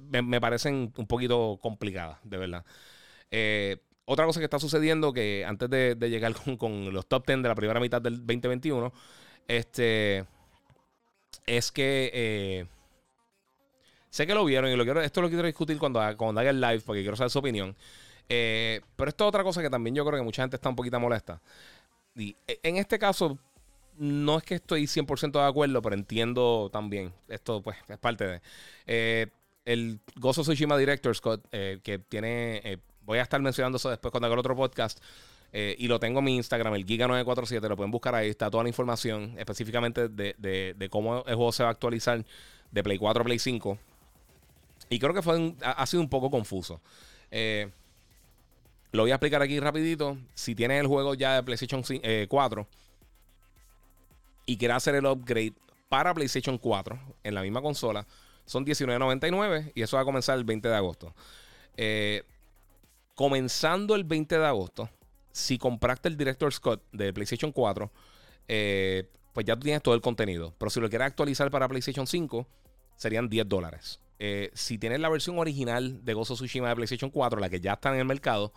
[0.00, 2.64] Me, parecen un poquito complicadas, de verdad.
[3.30, 7.42] Eh, otra cosa que está sucediendo, que antes de, llegar con, con, los top 10
[7.42, 8.92] de la primera mitad del 2021,
[9.48, 10.26] este
[11.46, 12.66] es que eh,
[14.08, 16.60] sé que lo vieron y lo quiero, esto lo quiero discutir cuando, cuando haga el
[16.60, 17.76] live porque quiero saber su opinión.
[18.32, 20.76] Eh, pero esto es otra cosa que también yo creo que mucha gente está un
[20.76, 21.42] poquito molesta.
[22.14, 23.38] Y e, en este caso,
[23.98, 27.12] no es que estoy 100% de acuerdo, pero entiendo también.
[27.28, 28.42] Esto, pues, es parte de.
[28.86, 29.26] Eh,
[29.64, 32.78] el Gozo Tsushima Director Scott, que tiene.
[33.02, 35.00] voy a estar mencionando eso después cuando haga el otro podcast.
[35.52, 37.68] Eh, y lo tengo en mi Instagram, el Giga947.
[37.68, 38.28] Lo pueden buscar ahí.
[38.28, 42.24] Está toda la información específicamente de, cómo el juego se va a actualizar
[42.70, 43.78] de Play 4 a Play 5.
[44.88, 46.80] Y creo que fue ha, sido un poco confuso.
[48.92, 50.16] Eh, lo voy a explicar aquí rapidito.
[50.34, 52.66] Si tienes el juego ya de PlayStation 4 eh,
[54.46, 55.54] y quieres hacer el upgrade
[55.88, 58.06] para PlayStation 4 en la misma consola,
[58.44, 61.14] son $19.99 y eso va a comenzar el 20 de agosto.
[63.14, 64.88] comenzando el 20 de agosto,
[65.32, 67.90] si compraste el Director Scott de PlayStation 4,
[68.48, 70.54] eh, pues ya tienes todo el contenido.
[70.58, 72.46] Pero si lo quieres actualizar para PlayStation 5,
[72.96, 74.00] serían 10 dólares.
[74.18, 77.74] Eh, si tienes la versión original de Gozo Tsushima de PlayStation 4, la que ya
[77.74, 78.52] está en el mercado,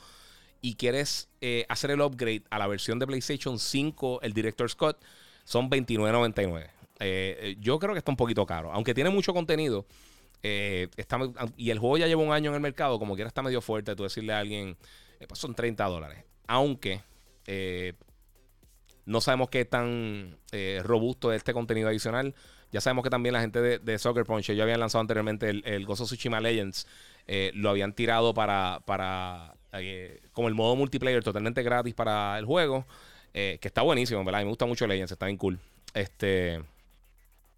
[0.64, 5.00] y quieres eh, hacer el upgrade a la versión de PlayStation 5, el Director Scott,
[5.44, 7.60] son $29.99.
[7.60, 8.72] yo creo que está un poquito caro.
[8.72, 9.86] Aunque tiene mucho contenido,
[10.42, 11.20] está,
[11.58, 13.96] y el juego ya lleva un año en el mercado, como quiera está medio fuerte
[13.96, 14.76] tú decirle a alguien,
[15.28, 17.02] pues son 30 dólares aunque
[17.48, 17.94] eh,
[19.06, 22.36] no sabemos qué tan eh, robusto es este contenido adicional.
[22.72, 25.64] Ya sabemos que también la gente de, de Soccer Punch, ellos habían lanzado anteriormente el,
[25.66, 26.88] el Gozo Tsushima Legends,
[27.28, 29.56] eh, lo habían tirado para, para
[30.32, 32.86] como el modo multiplayer totalmente gratis para el juego,
[33.34, 34.42] que está buenísimo, ¿verdad?
[34.42, 35.60] me gusta mucho Legends, está bien cool.
[35.94, 36.62] Este,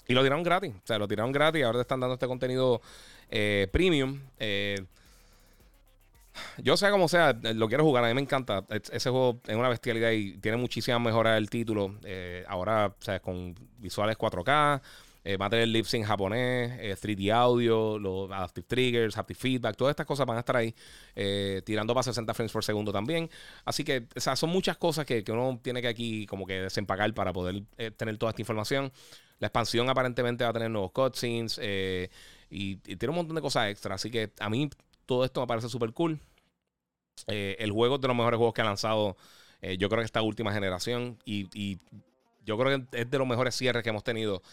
[0.08, 2.82] y lo tiraron gratis, o sea, lo tiraron gratis, ahora te están dando este contenido
[3.72, 4.20] premium.
[6.58, 8.04] Yo sea como sea, lo quiero jugar.
[8.04, 8.66] A mí me encanta.
[8.70, 11.96] Ese juego es una bestialidad y tiene muchísimas mejoras el título.
[12.04, 14.82] Eh, ahora, o sea, con visuales 4K.
[15.28, 19.92] Eh, va a tener lip sync japonés, 3D audio, los adaptive triggers, haptic feedback, todas
[19.92, 20.74] estas cosas van a estar ahí,
[21.66, 23.30] tirando para 60 frames por segundo también.
[23.66, 26.62] Así que, o sea, son muchas cosas que, que uno tiene que aquí como que
[26.62, 27.64] desempacar para poder
[27.98, 28.92] tener toda esta información.
[29.40, 32.10] La expansión aparentemente va a tener nuevos cutscenes y,
[32.50, 33.96] y, tiene un montón de cosas extra.
[33.96, 34.70] Así que a mí
[35.06, 36.20] todo esto me parece súper cool.
[37.28, 39.18] el juego es de los mejores juegos que ha lanzado
[39.66, 41.80] eh, yo creo que esta última generación y,
[42.46, 44.44] yo creo que es de los mejores cierres que hemos tenido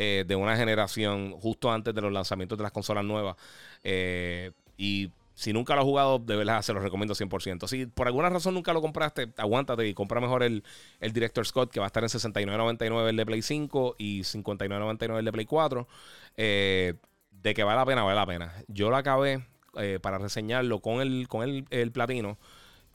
[0.00, 3.36] eh, de una generación justo antes de los lanzamientos de las consolas nuevas.
[3.82, 7.66] Eh, y si nunca lo has jugado, de verdad se lo recomiendo 100%.
[7.66, 10.62] Si por alguna razón nunca lo compraste, aguántate y compra mejor el,
[11.00, 15.18] el Director Scott, que va a estar en 69.99 el de Play 5 y 59.99
[15.18, 15.88] el de Play 4.
[16.36, 18.54] de que vale la pena, vale la pena.
[18.68, 19.44] Yo lo acabé
[20.00, 22.38] para reseñarlo con el, con el, el platino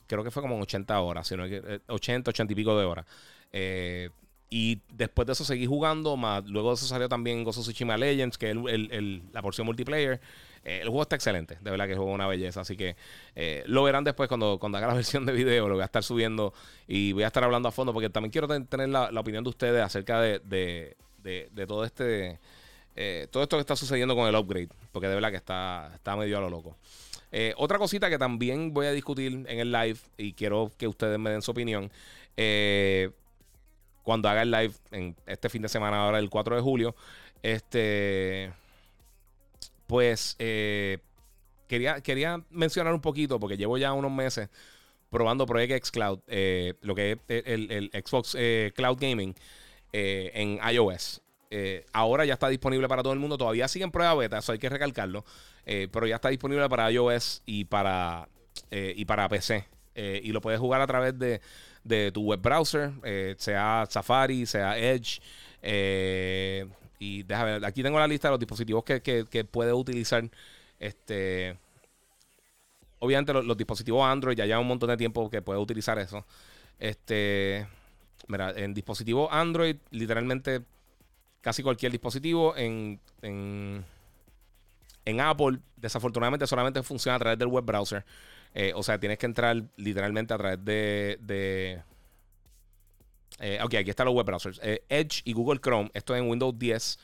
[0.06, 3.06] creo que fue como 80 horas, sino que 80, eh, 80 y pico de horas.
[3.52, 4.10] Eh,
[4.54, 8.38] y después de eso seguí jugando, más luego de eso salió también of Tsushima Legends,
[8.38, 10.20] que es la porción multiplayer.
[10.64, 12.60] Eh, el juego está excelente, de verdad que es una belleza.
[12.60, 12.94] Así que
[13.66, 15.66] lo verán después cuando, cuando haga la versión de video.
[15.66, 16.54] Lo voy a estar subiendo
[16.86, 19.82] y voy a estar hablando a fondo porque también quiero tener la, opinión de ustedes
[19.82, 22.38] acerca de, de, todo este.
[23.32, 26.38] todo esto que está sucediendo con el upgrade, porque de verdad que está, está medio
[26.38, 26.76] a lo loco.
[27.32, 31.18] Eh, otra cosita que también voy a discutir en el live y quiero que ustedes
[31.18, 31.90] me den su opinión.
[32.36, 33.10] Eh,
[34.04, 36.94] cuando haga el live en este fin de semana, ahora el 4 de julio,
[37.42, 38.52] este.
[39.88, 40.98] Pues eh,
[41.66, 44.48] quería, quería mencionar un poquito, porque llevo ya unos meses
[45.10, 46.20] probando Project X Cloud,
[46.80, 48.36] lo que es el, Xbox
[48.74, 49.34] Cloud Gaming
[49.92, 51.20] en iOS.
[51.92, 53.36] ahora ya está disponible para todo el mundo.
[53.36, 55.24] Todavía sigue en prueba beta, eso hay que recalcarlo.
[55.66, 58.28] Eh, pero ya está disponible para iOS y para,
[58.70, 59.66] eh, y para PC.
[59.94, 61.40] Eh, y lo puedes jugar a través de,
[62.12, 62.92] tu web browser,
[63.36, 65.20] sea Safari, sea Edge.
[66.98, 70.28] y déjame ver, aquí tengo la lista de los dispositivos que, que, puedes utilizar.
[70.78, 71.56] Este,
[72.98, 76.24] obviamente los, dispositivos Android ya llevan un montón de tiempo que puedes utilizar eso.
[76.78, 77.66] Este,
[78.28, 80.62] mira, en dispositivos Android, literalmente
[81.40, 82.98] casi cualquier dispositivo en
[85.04, 88.04] en Apple, desafortunadamente, solamente funciona a través del web browser.
[88.54, 91.18] Eh, o sea, tienes que entrar literalmente a través de.
[91.20, 91.82] de
[93.40, 94.60] eh, ok, aquí están los web browsers.
[94.62, 95.90] Eh, Edge y Google Chrome.
[95.92, 96.98] Esto es en Windows 10.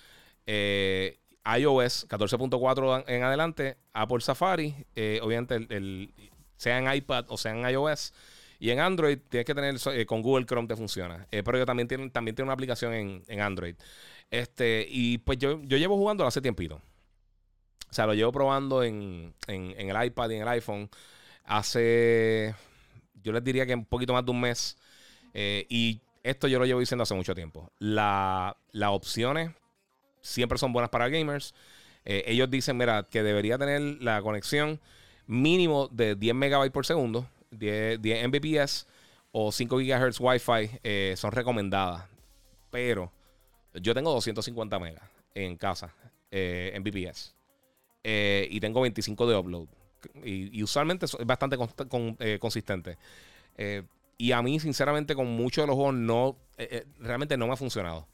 [0.47, 3.77] iOS 14.4 en adelante.
[3.93, 4.75] Apple Safari.
[5.23, 6.15] obviamente, el,
[6.57, 8.15] sea en iPad o sea en iOS.
[8.61, 11.27] Y en Android tienes que tener con Google Chrome te funciona.
[11.31, 13.75] pero yo también tiene, también tiene una aplicación en, en Android.
[14.31, 16.81] Este, y pues yo, yo llevo jugando hace tiempito.
[17.91, 20.89] O sea, lo llevo probando en, el iPad y en el iPhone
[21.51, 22.55] hace,
[23.23, 24.77] yo les diría que un poquito más de un mes.
[25.35, 27.71] Eh, y esto yo lo llevo diciendo hace mucho tiempo.
[27.79, 28.55] las
[28.89, 29.51] opciones
[30.23, 31.55] siempre son buenas para gamers.
[32.05, 34.81] Eh, ellos dicen, mira, que debería tener la conexión
[35.27, 38.87] mínimo de 10 megabytes por segundo, 10, 10 Mbps
[39.33, 42.05] o 5 GHz Wi-Fi eh, son recomendadas.
[42.71, 43.13] Pero
[43.75, 45.93] yo tengo 250 megas en casa,
[46.31, 47.35] Mbps.
[48.05, 49.69] Eh, y tengo 25 de upload.
[50.25, 51.57] Y, usualmente es bastante
[52.19, 52.97] eh, consistente.
[53.57, 53.83] Eh,
[54.19, 56.37] y a mí, sinceramente, con muchos de los juegos no,
[56.99, 58.07] realmente no me ha funcionado.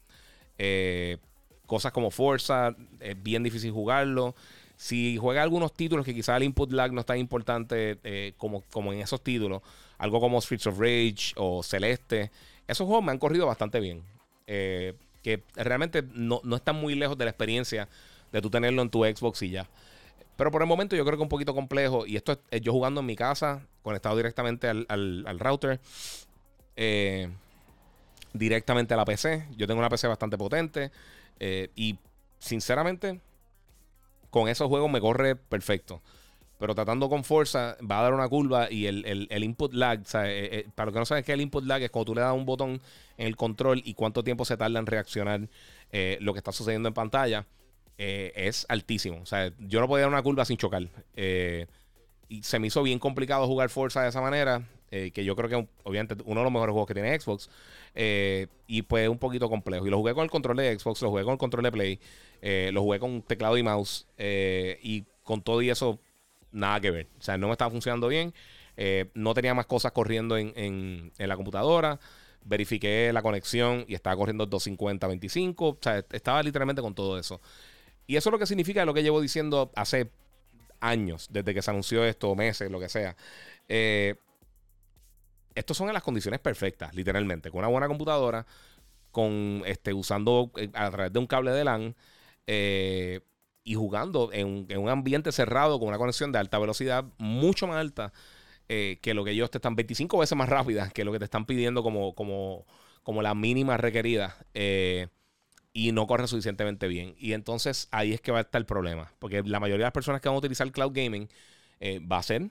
[1.65, 4.35] cosas como Forza, es bien difícil jugarlo.
[4.77, 8.93] Si juega algunos títulos que quizás el input lag no es tan importante como, como
[8.93, 9.61] en esos títulos,
[9.97, 12.31] algo como Streets of Rage o Celeste,
[12.67, 14.01] esos juegos me han corrido bastante bien.
[14.45, 17.89] que realmente no, no están muy lejos de la experiencia
[18.31, 19.67] de tú tenerlo en tu Xbox y ya.
[20.37, 22.05] Pero por el momento yo creo que es un poquito complejo.
[22.05, 25.81] Y esto es yo jugando en mi casa, conectado directamente al, router.
[26.75, 27.29] Eh,
[28.33, 29.47] directamente a la PC.
[29.57, 30.91] Yo tengo una PC bastante potente.
[31.39, 31.97] Eh, y
[32.37, 33.19] sinceramente,
[34.29, 36.03] con esos juegos me corre perfecto.
[36.59, 40.87] Pero tratando con fuerza, va a dar una curva y el, input lag, eh, para
[40.87, 42.45] los que no saben qué es el input lag, es cuando tú le das un
[42.45, 42.81] botón
[43.17, 45.41] en el control y cuánto tiempo se tarda en reaccionar
[46.19, 47.45] lo que está sucediendo en pantalla.
[47.97, 49.19] Eh, es altísimo.
[49.21, 50.87] O sea, yo no podía dar una curva sin chocar.
[51.15, 51.67] Eh,
[52.29, 54.67] y se me hizo bien complicado jugar Forza de esa manera.
[54.89, 57.49] Eh, que yo creo que obviamente uno de los mejores juegos que tiene Xbox.
[58.67, 59.87] y pues un poquito complejo.
[59.87, 61.99] Y lo jugué con el control de Xbox, lo jugué con el control de Play,
[62.71, 64.07] lo jugué con teclado y mouse.
[64.17, 65.99] y con todo y eso,
[66.51, 67.07] nada que ver.
[67.19, 68.33] O sea, no me estaba funcionando bien.
[69.13, 71.99] no tenía más cosas corriendo en, en, la computadora
[72.45, 75.55] verifiqué la conexión y estaba corriendo 250-25.
[75.57, 77.41] O sea, estaba literalmente con todo eso.
[78.07, 80.09] Y eso es lo que significa lo que llevo diciendo hace
[80.79, 83.15] años, desde que se anunció esto, meses, lo que sea.
[83.67, 84.15] Eh,
[85.55, 87.51] estos son en las condiciones perfectas, literalmente.
[87.51, 88.45] Con una buena computadora,
[89.11, 91.95] con este, usando eh, a través de un cable de LAN
[92.45, 93.21] eh,
[93.63, 98.13] y jugando en un, ambiente cerrado con una conexión de alta velocidad, mucho más alta
[98.67, 101.45] que lo que ellos te están 25 veces más rápida que lo que te están
[101.45, 102.65] pidiendo como, como,
[103.01, 104.37] como la mínima requerida.
[105.77, 107.13] Y no corre suficientemente bien.
[107.19, 109.11] Y entonces ahí es que va a estar el problema.
[109.19, 111.29] Porque la mayoría de las personas que van a utilizar cloud gaming
[112.11, 112.49] va a ser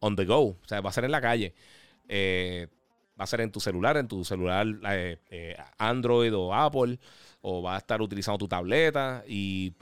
[0.00, 0.40] on the go.
[0.40, 1.54] O sea, va a ser en la calle.
[2.08, 2.68] Eh,
[3.18, 6.98] va a ser en tu celular, en tu celular eh, eh, Android o Apple,
[7.40, 9.24] o va a estar utilizando tu tableta.
[9.26, 9.74] Y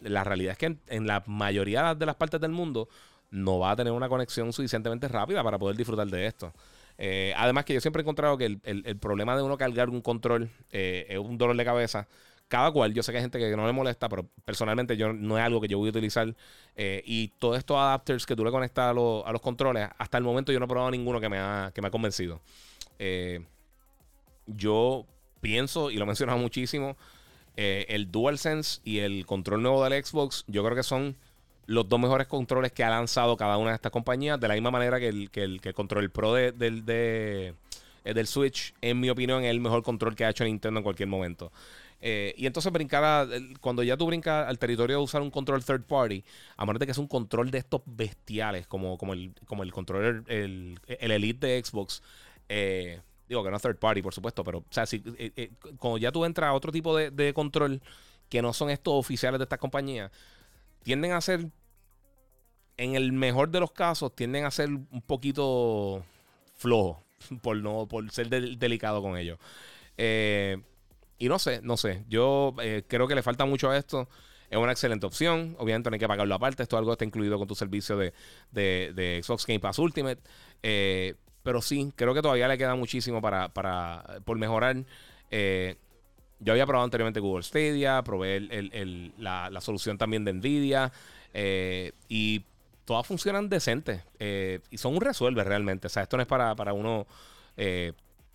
[0.00, 2.88] la realidad es que en, la mayoría de las partes del mundo
[3.30, 6.52] no va a tener una conexión suficientemente rápida para poder disfrutar de esto.
[6.98, 10.50] Eh, además que yo siempre he encontrado que el, problema de uno cargar un control
[10.70, 12.08] es un dolor de cabeza
[12.48, 15.36] cada cual, yo sé que hay gente que no le molesta, pero personalmente yo no
[15.36, 16.34] es algo que yo voy a utilizar.
[16.76, 20.58] y todos estos adapters que tú le conectas a, los controles, hasta el momento yo
[20.58, 22.40] no he probado ninguno que me ha, que me ha convencido.
[22.98, 23.40] Eh,
[24.46, 25.06] yo
[25.40, 26.96] pienso, y lo he mencionado muchísimo,
[27.56, 31.16] eh, el DualSense y el control nuevo del Xbox, yo creo que son
[31.68, 34.70] los dos mejores controles que ha lanzado cada una de estas compañías, de la misma
[34.70, 37.54] manera que el, que el, control Pro de, del, eh,
[38.02, 41.08] del Switch, en mi opinión, es el mejor control que ha hecho Nintendo en cualquier
[41.08, 41.52] momento.
[42.00, 43.28] y entonces brincar
[43.60, 46.24] cuando ya tú brincas al territorio de usar un control third party,
[46.56, 49.72] a menos de que es un control de estos bestiales, como, como el, como el
[49.72, 52.02] control, el, el Elite de Xbox,
[52.48, 55.50] eh, digo que no es third party, por supuesto, pero, o sea, si, eh, eh,
[55.78, 57.80] cuando ya tú entras a otro tipo de, control
[58.28, 60.10] que no son estos oficiales de estas compañías,
[60.82, 61.46] tienden a ser,
[62.78, 66.02] en el mejor de los casos, tienden a ser un poquito
[66.56, 66.98] flojos,
[67.42, 69.38] por, no, por ser delicado con ellos.
[71.18, 72.54] y no sé, no sé, yo
[72.86, 74.08] creo que le falta mucho a esto.
[74.50, 75.56] Es una excelente opción.
[75.58, 76.62] Obviamente no hay que pagarlo aparte.
[76.62, 78.14] Esto algo está incluido con tu servicio de,
[78.50, 80.22] de, de Xbox Game Pass Ultimate.
[80.62, 84.76] Eh, pero sí, creo que todavía le queda muchísimo para, por mejorar.
[85.30, 85.76] Eh,
[86.40, 88.40] yo había probado anteriormente Google Stadia, probé
[89.18, 90.92] la, solución también de Nvidia
[91.34, 92.44] eh, y
[92.88, 95.86] todas funcionan decentes eh, y son un resuelve realmente.
[95.86, 97.06] O sea, esto no es para, uno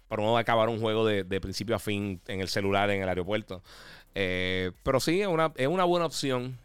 [0.07, 3.63] para uno acabar un juego de, principio a fin en el celular en el aeropuerto.
[4.13, 6.57] pero sí, es una, es una buena opción.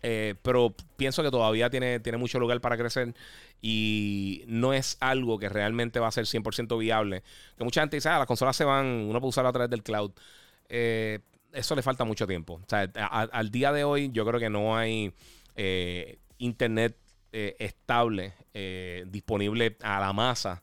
[0.00, 3.14] pero pienso que todavía tiene, tiene mucho lugar para crecer
[3.62, 7.22] y no es algo que realmente va a ser 100% viable.
[7.56, 9.82] Que mucha gente dice, ah, las consolas se van, uno puede usarlo a través del
[9.82, 10.12] cloud.
[10.68, 11.20] Eh,
[11.52, 12.54] eso le falta mucho tiempo.
[12.54, 15.12] O sea, al día de hoy yo creo que no hay
[15.56, 16.96] eh, internet
[17.32, 18.34] eh, estable
[19.06, 20.60] disponible a la masa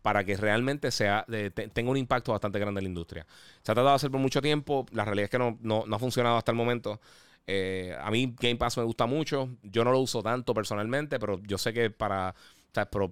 [0.00, 1.26] para que realmente sea
[1.74, 3.26] tenga un impacto bastante grande en la industria.
[3.62, 5.96] Se ha tratado de hacer por mucho tiempo, la realidad es que no, no, no
[5.96, 7.00] ha funcionado hasta el momento.
[7.46, 9.48] Eh, a mí Game Pass me gusta mucho.
[9.62, 12.34] Yo no lo uso tanto personalmente, pero yo sé que para...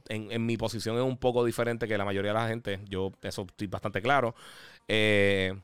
[0.09, 2.81] en, mi posición es un poco diferente que la mayoría de la gente.
[2.89, 4.35] Yo eso estoy bastante claro.
[4.89, 5.55] Eh,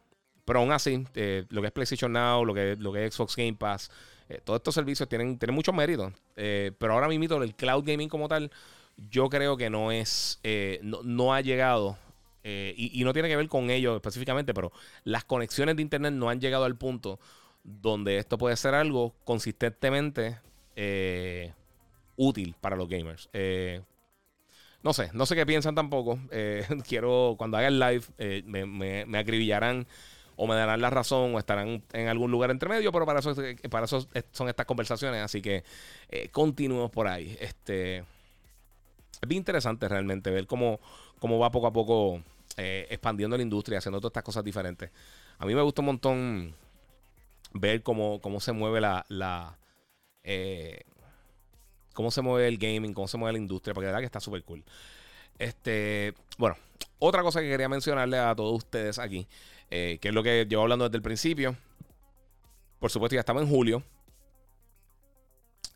[0.45, 3.37] pero aún así, eh, lo que es PlayStation Now, lo que, lo que es Xbox
[3.37, 3.91] Game Pass,
[4.45, 6.13] todos estos servicios tienen, tienen mucho mérito.
[6.35, 8.51] pero ahora mismo el cloud gaming como tal,
[9.11, 10.41] yo creo que no es,
[10.83, 11.99] no, ha llegado
[12.45, 14.73] y, no tiene que ver con ello específicamente, pero
[15.05, 17.19] las conexiones de Internet no han llegado al punto
[17.63, 20.39] donde esto puede ser algo consistentemente
[20.77, 21.53] eh,
[22.17, 23.29] útil para los gamers.
[23.33, 23.83] Eh,
[24.83, 26.19] no sé, no sé qué piensan tampoco.
[26.31, 29.87] Eh, quiero, cuando haga el live, me, acribillarán
[30.43, 33.35] o me darán la razón o estarán en algún lugar entre medio, pero para eso,
[33.69, 35.65] para eso son estas conversaciones, así que
[36.33, 37.37] continuemos por ahí.
[37.41, 40.81] Este, es bien interesante realmente ver cómo,
[41.19, 42.23] cómo va poco a poco
[42.57, 44.91] expandiendo la industria, haciendo todas estas cosas diferentes.
[45.39, 46.55] A mí me gusta un montón
[47.53, 49.59] ver cómo, cómo se mueve la, la
[50.23, 50.85] eh,
[51.93, 54.21] cómo se mueve el gaming, cómo se mueve la industria, porque de verdad que está
[54.21, 54.65] súper cool.
[55.39, 56.57] Este, bueno,
[57.01, 59.27] otra cosa que quería mencionarle a todos ustedes aquí,
[59.71, 61.57] eh, que es lo que llevo hablando desde el principio.
[62.79, 63.83] Por supuesto, ya estamos en julio.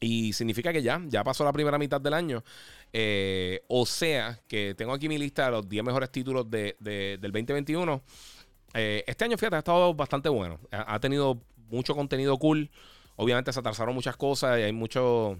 [0.01, 2.45] Y significa que ya, ya pasó la primera mitad del año.
[2.93, 7.33] Eh, o sea, que tengo aquí mi lista de los 10 mejores títulos de, del
[7.33, 8.03] 2021.
[8.75, 10.61] este año, fíjate, ha estado bastante bueno.
[10.71, 12.71] ha tenido mucho contenido cool.
[13.17, 15.39] Obviamente se atrasaron muchas cosas y hay mucho,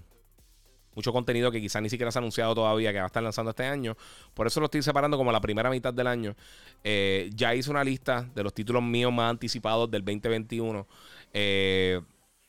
[0.95, 3.51] mucho contenido que quizás ni siquiera se ha anunciado todavía que va a estar lanzando
[3.51, 3.95] este año.
[4.33, 6.35] Por eso lo estoy separando como la primera mitad del año.
[6.83, 10.87] Eh, ya hice una lista de los títulos míos más anticipados del 2021
[11.33, 12.01] eh,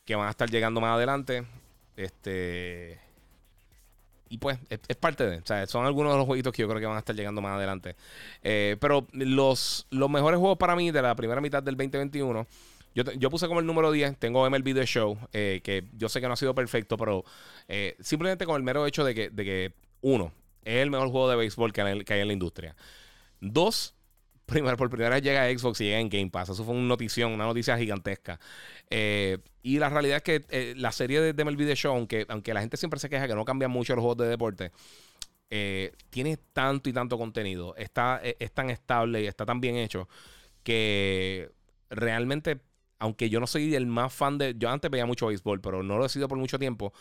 [0.05, 1.45] que van a estar llegando más adelante.
[1.97, 3.01] Este.
[4.29, 5.39] Y pues, es, parte de.
[5.39, 7.41] O sea, son algunos de los jueguitos que yo creo que van a estar llegando
[7.41, 7.97] más adelante.
[8.43, 12.47] Eh, pero los, los mejores juegos para mí de la primera mitad del 2021
[13.05, 16.29] yo, puse como el número 10, tengo MLB The Show, eh, que yo sé que
[16.29, 17.25] no ha sido perfecto, pero
[17.69, 20.33] eh, simplemente con el mero hecho de que, de que, uno,
[20.65, 22.75] es el mejor juego de béisbol que hay, en la industria.
[23.41, 23.95] Dos,
[24.47, 26.49] primero, por primera vez llega a Xbox y llega en Game Pass.
[26.49, 28.41] Eso fue una notición, una noticia gigantesca.
[28.89, 32.61] Eh, y la realidad es que la serie de, MLB The Show, aunque, aunque la
[32.61, 34.73] gente siempre se queja que no cambian mucho los juegos de deporte,
[36.11, 40.09] tiene tanto y tanto contenido, está, es tan estable y está tan bien hecho
[40.63, 41.51] que
[41.91, 42.59] realmente,
[42.99, 44.55] aunque yo no soy el más fan de.
[44.57, 46.93] Yo antes veía mucho béisbol, pero no lo he sido por mucho tiempo.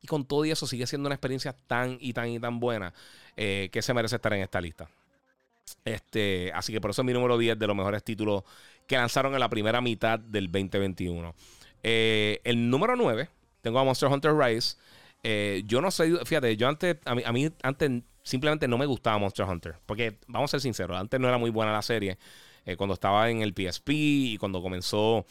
[0.00, 2.92] Y con todo y eso sigue siendo una experiencia tan y tan y tan buena
[3.36, 4.88] que se merece estar en esta lista.
[5.84, 8.42] Este, así que por eso es mi número 10 de los mejores títulos
[8.86, 11.34] que lanzaron en la primera mitad del 2021.
[11.82, 13.28] Eh, el número 9,
[13.60, 14.76] tengo a Monster Hunter Rise.
[15.22, 19.46] Eh, yo no sé, fíjate, yo antes, a mí, antes simplemente no me gustaba Monster
[19.46, 19.76] Hunter.
[19.86, 22.18] Porque, vamos a ser sinceros, antes no era muy buena la serie.
[22.66, 25.26] Eh, cuando estaba en el PSP y cuando comenzó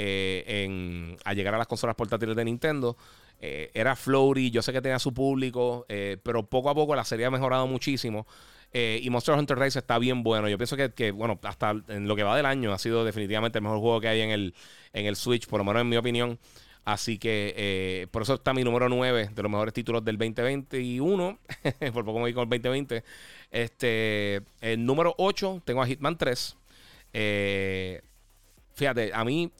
[0.00, 2.96] a llegar a las consolas portátiles de Nintendo.
[3.40, 5.86] era floaty, yo sé que tenía su público,
[6.22, 8.24] pero poco a poco la serie ha mejorado muchísimo.
[8.72, 10.48] Eh, y Monster Hunter Rise está bien bueno.
[10.48, 13.62] Yo pienso que, bueno, hasta en lo que va del año ha sido definitivamente el
[13.62, 14.54] mejor juego que hay en el,
[14.92, 16.38] en el Switch, por lo menos en mi opinión.
[16.84, 21.38] Así que eh, por eso está mi número 9 de los mejores títulos del 2021.
[21.92, 23.04] por poco me voy con el 2020.
[23.50, 26.57] Este, el número 8 tengo a Hitman 3.
[27.20, 28.00] Eh,
[28.74, 29.50] fíjate, a mí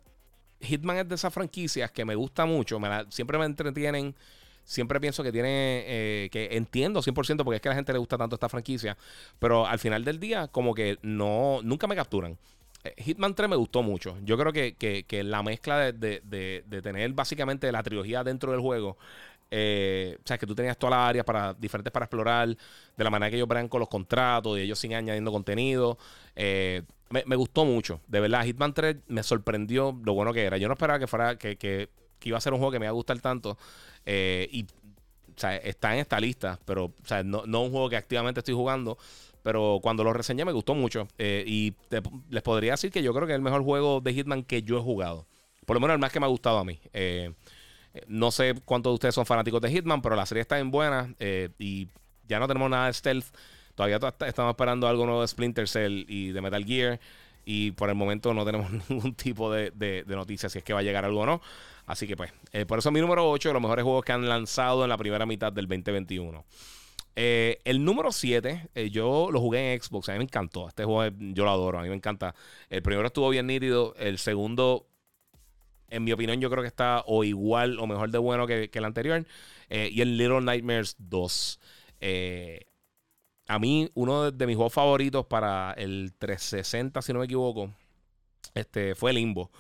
[0.61, 2.79] Hitman es de esas franquicias que me gusta mucho.
[3.11, 4.15] siempre me entretienen
[4.63, 7.99] siempre pienso que tiene, eh, que entiendo 100% porque es que a la gente le
[7.99, 8.99] gusta tanto esta franquicia,
[9.39, 12.37] pero al final del día como que no, nunca me capturan.
[12.85, 14.19] Eh, Hitman 3 me gustó mucho.
[14.23, 18.99] Yo creo que, la mezcla de, tener básicamente la trilogía dentro del juego,
[19.51, 23.11] eh, o sea, que tú tenías todas las áreas para, diferentes para explorar, de la
[23.11, 25.97] manera que ellos verán con los contratos y ellos siguen añadiendo contenido.
[27.11, 28.01] Me, gustó mucho.
[28.07, 30.57] De verdad, Hitman 3 me sorprendió lo bueno que era.
[30.59, 31.57] Yo no esperaba que fuera, que,
[32.19, 33.57] que iba a ser un juego que me iba a gustar tanto.
[34.05, 37.89] Eh, y o sea, está en esta lista, pero o sea, no, no un juego
[37.89, 38.99] que activamente estoy jugando.
[39.43, 41.09] Pero cuando lo reseñé me gustó mucho.
[41.17, 41.75] Eh, y
[42.29, 44.79] les podría decir que yo creo que es el mejor juego de Hitman que yo
[44.79, 45.27] he jugado.
[45.65, 46.81] Por lo menos el más que me ha gustado a mí.
[46.93, 47.33] Eh,
[48.07, 51.15] no sé cuántos de ustedes son fanáticos de Hitman, pero la serie está en buena.
[51.59, 51.89] y
[52.29, 53.27] ya no tenemos nada de stealth.
[53.79, 56.99] Todavía estamos esperando algo nuevo de Splinter Cell y de Metal Gear.
[57.45, 60.81] Y por el momento no tenemos ningún tipo de, de noticias si es que va
[60.81, 61.41] a llegar algo o no.
[61.87, 64.29] Así que pues, eh, por eso mi número 8 de los mejores juegos que han
[64.29, 66.45] lanzado en la primera mitad del 2021.
[67.15, 70.67] Eh, el número 7, eh, yo lo jugué en Xbox, a mí me encantó.
[70.67, 72.35] Este juego yo lo adoro, a mí me encanta.
[72.69, 74.89] El primero estuvo bien nítido, el segundo,
[75.89, 78.85] en mi opinión, yo creo que está o igual o mejor de bueno que, el
[78.85, 79.25] anterior.
[79.71, 81.61] y el Little Nightmares 2.
[83.49, 87.73] A mí, uno de, mis juegos favoritos para el 360, si no me equivoco,
[88.55, 89.51] este, fue Limbo.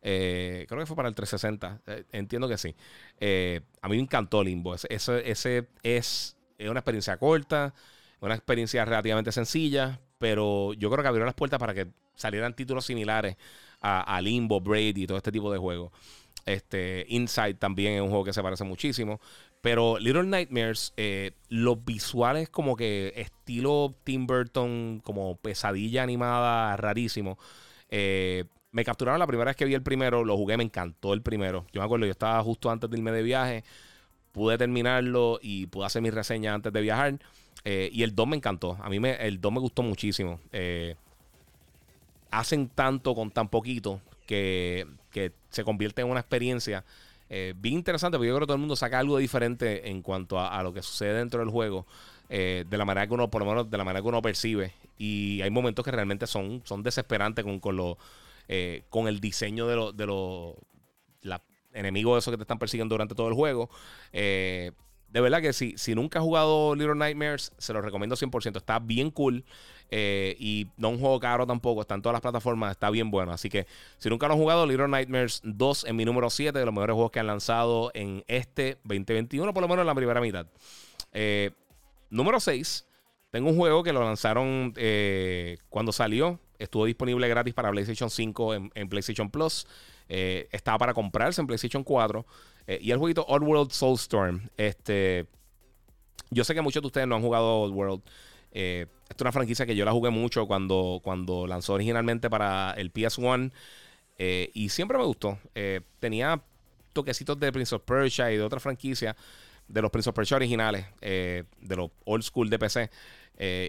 [0.00, 1.82] Eh, creo que fue para el 360.
[1.86, 2.74] Eh, entiendo que sí.
[3.20, 4.74] Eh, a mí me encantó Limbo.
[4.74, 7.74] Ese, ese, es una experiencia corta,
[8.20, 12.86] una experiencia relativamente sencilla, pero yo creo que abrió las puertas para que salieran títulos
[12.86, 13.36] similares
[13.80, 15.92] a, Limbo, Braid y todo este tipo de juegos.
[16.46, 19.20] Este, Inside también es un juego que se parece muchísimo.
[19.64, 20.92] Pero Little Nightmares,
[21.48, 27.38] los visuales como que estilo Tim Burton, como pesadilla animada, rarísimo.
[27.88, 31.22] Eh, me capturaron la primera vez que vi el primero, lo jugué, me encantó el
[31.22, 31.64] primero.
[31.72, 33.64] Yo me acuerdo, yo estaba justo antes de irme de viaje,
[34.32, 37.18] pude terminarlo y pude hacer mi reseña antes de viajar.
[37.64, 38.76] Eh, y el 2 me encantó.
[38.82, 40.40] A mí me, el 2 me gustó muchísimo.
[40.52, 40.96] Eh,
[42.30, 44.86] hacen tanto con tan poquito que,
[45.50, 46.84] se convierte en una experiencia
[47.36, 50.40] eh, bien interesante, porque yo creo que todo el mundo saca algo diferente en cuanto
[50.40, 51.86] a, lo que sucede dentro del juego.
[52.28, 54.72] de la manera que uno, por lo menos de la manera que uno percibe.
[54.98, 57.98] Y hay momentos que realmente son, son desesperantes con, con, lo,
[58.48, 60.54] eh, con el diseño de los de los
[61.74, 63.68] enemigos esos que te están persiguiendo durante todo el juego.
[64.12, 64.72] Eh,
[65.14, 68.56] de verdad que si, si nunca has jugado Little Nightmares, se lo recomiendo 100%.
[68.56, 69.44] Está bien cool.
[69.92, 71.82] Eh, y no un juego caro tampoco.
[71.82, 72.72] Está en todas las plataformas.
[72.72, 73.30] Está bien bueno.
[73.30, 76.64] Así que si nunca lo has jugado, Little Nightmares 2 en mi número 7 de
[76.64, 80.20] los mejores juegos que han lanzado en este 2021, por lo menos en la primera
[80.20, 80.48] mitad.
[82.10, 82.84] número 6.
[83.30, 84.74] Tengo un juego que lo lanzaron
[85.68, 86.40] cuando salió.
[86.58, 89.64] Estuvo disponible gratis para PlayStation 5 en, PlayStation Plus.
[90.08, 92.26] Eh, estaba para comprarse en PlayStation 4.
[92.66, 94.48] Eh, y el jueguito Oddworld Soulstorm.
[94.56, 95.26] Este,
[96.30, 98.02] yo sé que muchos de ustedes no han jugado Oddworld.
[98.52, 102.72] Eh, esta es una franquicia que yo la jugué mucho cuando, cuando lanzó originalmente para
[102.76, 103.52] el PS1.
[104.18, 105.38] y siempre me gustó.
[105.98, 106.40] tenía
[106.92, 109.16] toquecitos de Prince of Persia y de otra franquicia.
[109.68, 110.86] De los Prince of Persia originales.
[111.00, 112.90] de los old school de PC.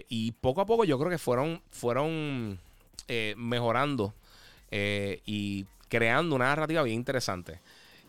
[0.08, 2.58] y poco a poco yo creo que fueron, fueron
[3.08, 4.14] eh, mejorando
[4.72, 7.60] eh, y creando una narrativa bien interesante.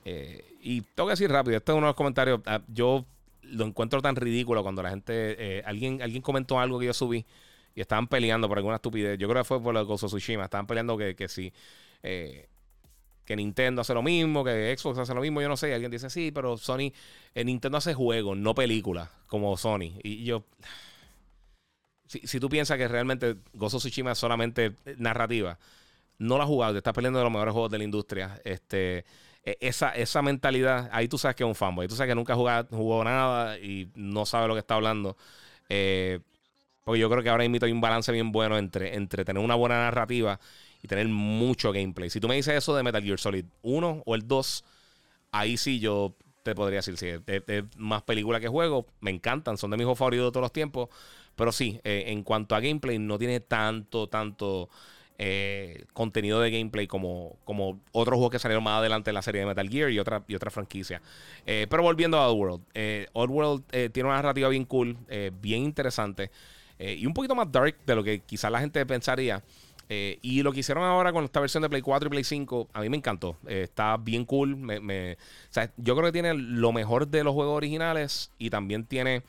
[0.06, 3.06] Eh, y tengo que decir rápido, este es uno de los comentarios, ah, yo
[3.44, 7.26] lo encuentro tan ridículo cuando la gente, alguien, alguien comentó algo que yo subí
[7.78, 9.20] y estaban peleando por alguna estupidez.
[9.20, 10.46] Yo creo que fue por lo de Gozo Tsushima.
[10.46, 11.54] Estaban peleando que, que sí.
[12.02, 12.50] Eh,
[13.24, 15.72] que Nintendo hace lo mismo, que Xbox hace lo mismo, yo no sé.
[15.76, 16.92] Alguien dice, sí, pero Sony,
[17.36, 19.94] eh, Nintendo hace juegos, no películas, como Sony.
[20.02, 20.44] Y yo,
[22.08, 25.60] si, si, tú piensas que realmente Gozo Tsushima es solamente narrativa,
[26.18, 28.42] no la has jugado, te estás peleando de los mejores juegos de la industria.
[28.44, 29.06] Este,
[29.60, 31.88] esa, esa mentalidad, ahí tú sabes que es un fanboy.
[31.88, 35.16] Tú sabes que nunca jugado, jugó nada y no sabe lo que está hablando.
[35.70, 36.20] Eh,
[36.84, 39.56] porque yo creo que ahora mismo hay un balance bien bueno entre, entre tener una
[39.56, 40.40] buena narrativa
[40.82, 42.10] y tener mucho gameplay.
[42.10, 44.64] Si tú me dices eso de Metal Gear Solid 1 o el 2,
[45.32, 48.86] ahí sí yo te podría decir, sí, es, más película que juego.
[49.02, 50.90] Me encantan, son de mis juegos favoritos de todos los tiempos.
[51.36, 54.70] Pero sí, eh, en cuanto a gameplay, no tiene tanto, tanto
[55.20, 59.42] eh, contenido de gameplay como, como otros juegos que salieron más adelante en la serie
[59.42, 61.02] de Metal Gear y otra, y otra franquicia.
[61.48, 64.96] Eh, pero volviendo a Oddworld, eh, Oddworld tiene una narrativa bien cool,
[65.42, 66.30] bien interesante
[66.80, 69.44] y un poquito más dark de lo que quizás la gente pensaría.
[69.90, 72.82] y lo que hicieron ahora con esta versión de Play 4 y Play 5, a
[72.82, 73.38] mí me encantó.
[73.48, 74.56] está bien cool.
[74.56, 75.18] Me,
[75.78, 79.24] yo creo que tiene lo mejor de los juegos originales y también tiene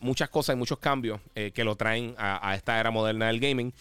[0.00, 3.72] muchas cosas y muchos cambios que lo traen a, esta era moderna del gaming.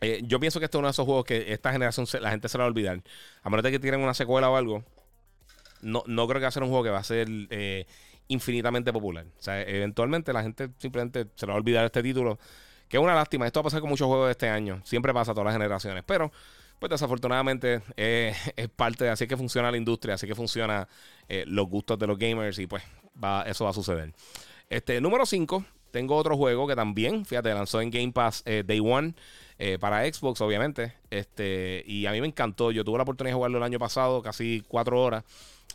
[0.00, 2.48] Eh, yo pienso que este es uno de esos juegos que esta generación la gente
[2.48, 3.02] se la va a olvidar.
[3.42, 4.84] A menos de que tienen una secuela o algo.
[5.80, 7.86] No, no creo que va a ser un juego que va a ser eh,
[8.28, 9.26] infinitamente popular.
[9.38, 12.38] O sea, eventualmente la gente simplemente se la va a olvidar este título.
[12.88, 13.46] Que es una lástima.
[13.46, 14.80] Esto va a pasar con muchos juegos de este año.
[14.84, 16.04] Siempre pasa a todas las generaciones.
[16.06, 16.32] Pero,
[16.78, 20.14] pues desafortunadamente eh, es parte de así que funciona la industria.
[20.14, 20.88] Así que funciona
[21.46, 22.58] los gustos de los gamers.
[22.58, 22.82] Y pues
[23.46, 24.12] eso va a suceder.
[24.70, 25.64] Este, número 5.
[25.90, 29.14] Tengo otro juego que también, fíjate, lanzó en Game Pass Day One.
[29.58, 30.94] Eh, para Xbox, obviamente.
[31.10, 32.70] Este, y a mí me encantó.
[32.70, 35.24] Yo tuve la oportunidad de jugarlo el año pasado, casi cuatro horas.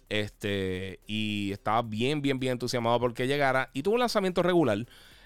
[0.09, 3.69] Este, y estaba bien, bien, bien entusiasmado porque llegara.
[3.73, 4.77] Y tuvo un lanzamiento regular.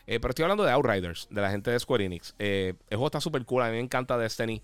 [0.08, 2.34] Eh, pero estoy hablando de Outriders, de la gente de Square Enix.
[2.40, 3.62] Eh, el juego está súper cool.
[3.62, 4.62] A mí me encanta Destiny.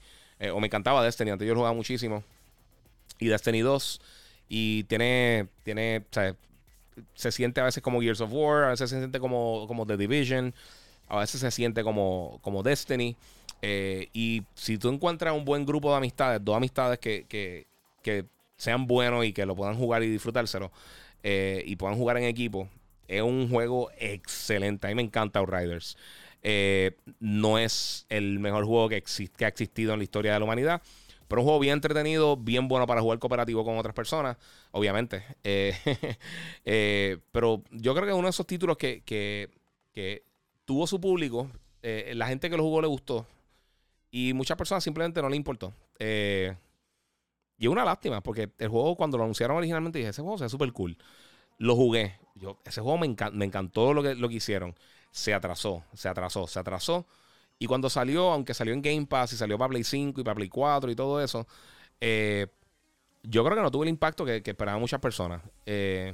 [0.51, 1.31] o me encantaba Destiny.
[1.31, 2.23] Antes yo jugaba muchísimo.
[3.19, 4.01] Y Destiny 2.
[4.49, 5.47] Y tiene.
[5.63, 6.03] tiene
[7.15, 8.63] se siente a veces como Gears of War.
[8.63, 10.53] A veces se siente como, como The Division.
[11.09, 13.15] A veces se siente como, como Destiny.
[13.65, 17.65] Eh, y si tú encuentras un buen grupo de amistades, dos amistades que,
[18.57, 20.69] sean buenos y que lo puedan jugar y disfrutárselo,
[21.23, 22.67] eh, y puedan jugar en equipo,
[23.07, 24.85] es un juego excelente.
[24.85, 25.97] A mí me encanta Outriders.
[26.41, 29.01] Eh, no es el mejor juego que,
[29.37, 30.81] que ha existido en la historia de la humanidad.
[31.29, 34.35] Pero un juego bien entretenido, bien bueno para jugar cooperativo con otras personas,
[34.71, 35.23] obviamente.
[37.31, 40.23] pero yo creo que es uno de esos títulos que, que
[40.65, 41.49] tuvo su público.
[41.81, 43.25] la gente que lo jugó le gustó.
[44.15, 45.73] Y muchas personas simplemente no le importó.
[45.97, 46.55] Eh,
[47.57, 50.43] y es una lástima, porque el juego cuando lo anunciaron originalmente dije, ese juego se
[50.43, 50.95] ve súper cool.
[51.57, 52.19] Lo jugué.
[52.35, 54.75] Yo, ese juego me, me encantó lo que, lo que hicieron.
[55.09, 57.07] Se atrasó, se atrasó, se atrasó.
[57.57, 60.35] Y cuando salió, aunque salió en Game Pass y salió para Play 5 y para
[60.35, 61.47] Play 4 y todo eso,
[61.99, 62.45] eh,
[63.23, 65.41] yo creo que no tuvo el impacto que, esperaban muchas personas.
[65.65, 66.13] Eh,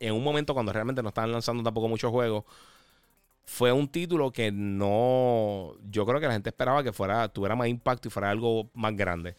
[0.00, 2.42] en un momento cuando realmente no estaban lanzando tampoco muchos juegos,
[3.52, 5.74] fue un título que no.
[5.90, 8.96] Yo creo que la gente esperaba que fuera, tuviera más impacto y fuera algo más
[8.96, 9.34] grande.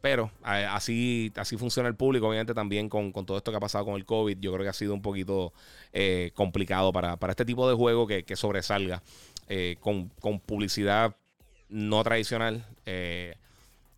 [0.00, 3.96] Pero así, así funciona el público, obviamente también con, todo esto que ha pasado con
[3.96, 4.38] el COVID.
[4.38, 5.52] Yo creo que ha sido un poquito
[5.92, 9.02] eh, complicado para, este tipo de juego que, sobresalga
[9.48, 11.16] eh, con, con, publicidad
[11.68, 12.64] no tradicional.
[12.86, 13.34] Eh,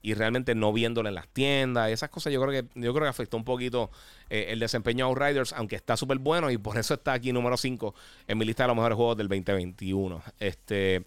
[0.07, 1.91] y realmente no viéndolo en las tiendas.
[1.91, 3.91] Esas cosas yo creo que, yo creo que afectó un poquito
[4.31, 7.57] eh, el desempeño de Outriders, aunque está súper bueno y por eso está aquí número
[7.57, 7.93] 5
[8.29, 10.23] en mi lista de los mejores juegos del 2021.
[10.39, 11.03] Este,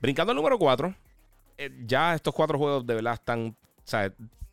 [0.00, 0.92] brincando al número 4,
[1.56, 3.56] eh, ya estos cuatro juegos de verdad están...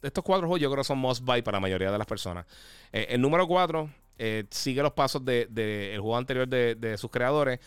[0.03, 2.45] Estos cuatro juegos yo creo que son must buy para la mayoría de las personas.
[2.93, 3.89] Eh, el número 4
[4.51, 7.59] sigue los pasos del de, juego anterior de, de sus creadores,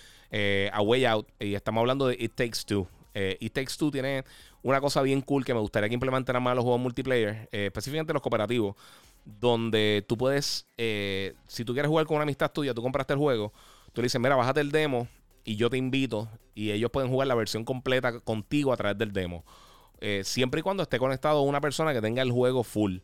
[0.72, 2.86] A Way Out, y estamos hablando de It Takes Two.
[3.12, 4.22] It Takes Two tiene
[4.62, 8.12] una cosa bien cool que me gustaría que implementaran más los juegos multiplayer, eh, específicamente
[8.12, 8.76] los cooperativos,
[9.24, 13.18] donde tú puedes, eh, si tú quieres jugar con una amistad tuya, tú compraste el
[13.18, 13.52] juego,
[13.92, 15.08] tú le dices, mira, bájate el demo
[15.44, 19.12] y yo te invito y ellos pueden jugar la versión completa contigo a través del
[19.12, 19.44] demo.
[20.00, 22.98] Eh, siempre y cuando esté conectado una persona que tenga el juego full.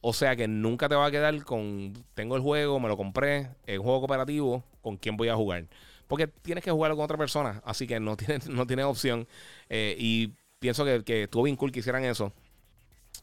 [0.00, 3.48] o sea que nunca te va a quedar con, tengo el juego, me lo compré,
[3.66, 5.66] el juego cooperativo, ¿con quién voy a jugar?
[6.06, 9.26] Porque tienes que jugarlo con otra persona, así que no tienes, no tienes opción.
[9.70, 12.32] y pienso que, que estuvo bien cool que hicieran eso.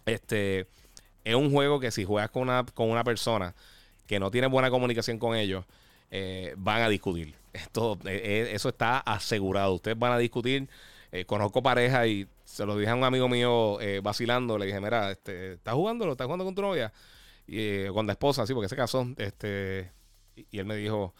[0.06, 0.68] Este
[1.24, 3.56] es un juego que si juegas con una, con una persona
[4.08, 5.66] que no tiene buena comunicación con ellos,
[6.12, 7.36] eh, van a discutir.
[7.54, 9.74] Esto, eh, eh, eso está asegurado.
[9.74, 10.70] Ustedes van a discutir.
[11.26, 14.58] conozco pareja y se lo dije a un amigo mío vacilando.
[14.58, 16.06] Le dije, mira, este, ¿estás jugando?
[16.06, 16.92] ¿Lo estás jugando con tu novia?
[17.48, 19.08] Y con la esposa, sí, porque se casó.
[19.18, 19.90] Este,
[20.36, 21.14] y, él me dijo,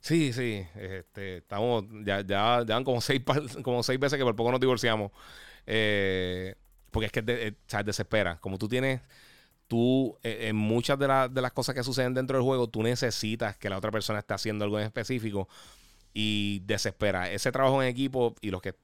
[0.00, 0.66] Sí, sí.
[0.76, 3.22] Este, estamos, ya, ya, ya van como seis,
[3.64, 5.10] como seis veces que por poco nos divorciamos.
[5.70, 6.54] Eh,
[6.90, 8.38] porque es que de, eh, desespera.
[8.40, 9.02] Como tú tienes,
[9.68, 13.56] tú, eh, en muchas de, de, las cosas que suceden dentro del juego, tú necesitas
[13.58, 15.46] que la otra persona esté haciendo algo en específico
[16.14, 17.30] y desespera.
[17.30, 18.74] Ese trabajo en equipo y los que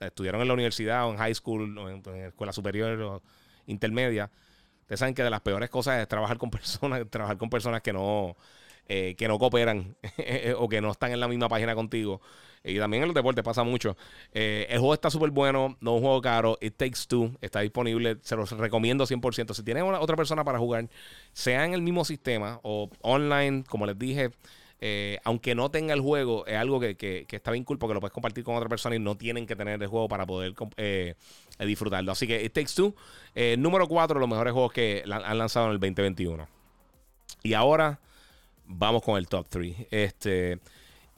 [0.00, 3.22] estudiaron en la universidad o en high school o en, escuela superior o
[3.66, 4.30] intermedia,
[4.82, 7.94] ustedes saben que de las peores cosas es trabajar con personas, trabajar con personas que
[7.94, 8.36] no,
[8.88, 9.96] eh, que no cooperan
[10.58, 12.20] o que no están en la misma página contigo.
[12.62, 13.96] Y también en los deportes pasa mucho.
[14.32, 16.58] Eh, el juego está súper bueno, no es un juego caro.
[16.60, 19.54] It Takes Two está disponible, se los recomiendo 100%.
[19.54, 20.88] Si tienen otra persona para jugar,
[21.32, 24.30] sea en el mismo sistema o online, como les dije,
[24.82, 28.12] eh, aunque no tenga el juego, es algo que, está bien cool porque lo puedes
[28.12, 31.14] compartir con otra persona y no tienen que tener el juego para poder eh,
[31.58, 32.12] disfrutarlo.
[32.12, 32.94] Así que It Takes Two,
[33.56, 36.46] número 4 de los mejores juegos que han lanzado en el 2021.
[37.42, 38.00] Y ahora
[38.66, 39.76] vamos con el top 3.
[39.90, 40.58] Este.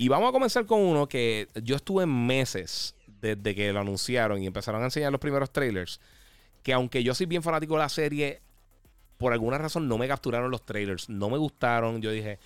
[0.02, 4.48] Y vamos a comenzar con uno que yo estuve meses desde que lo anunciaron y
[4.48, 6.00] empezaron a enseñar los primeros trailers.
[6.64, 8.42] Que aunque yo soy bien fanático de la serie,
[9.16, 11.08] por alguna razón no me capturaron los trailers.
[11.08, 12.02] No me gustaron.
[12.02, 12.40] Yo dije,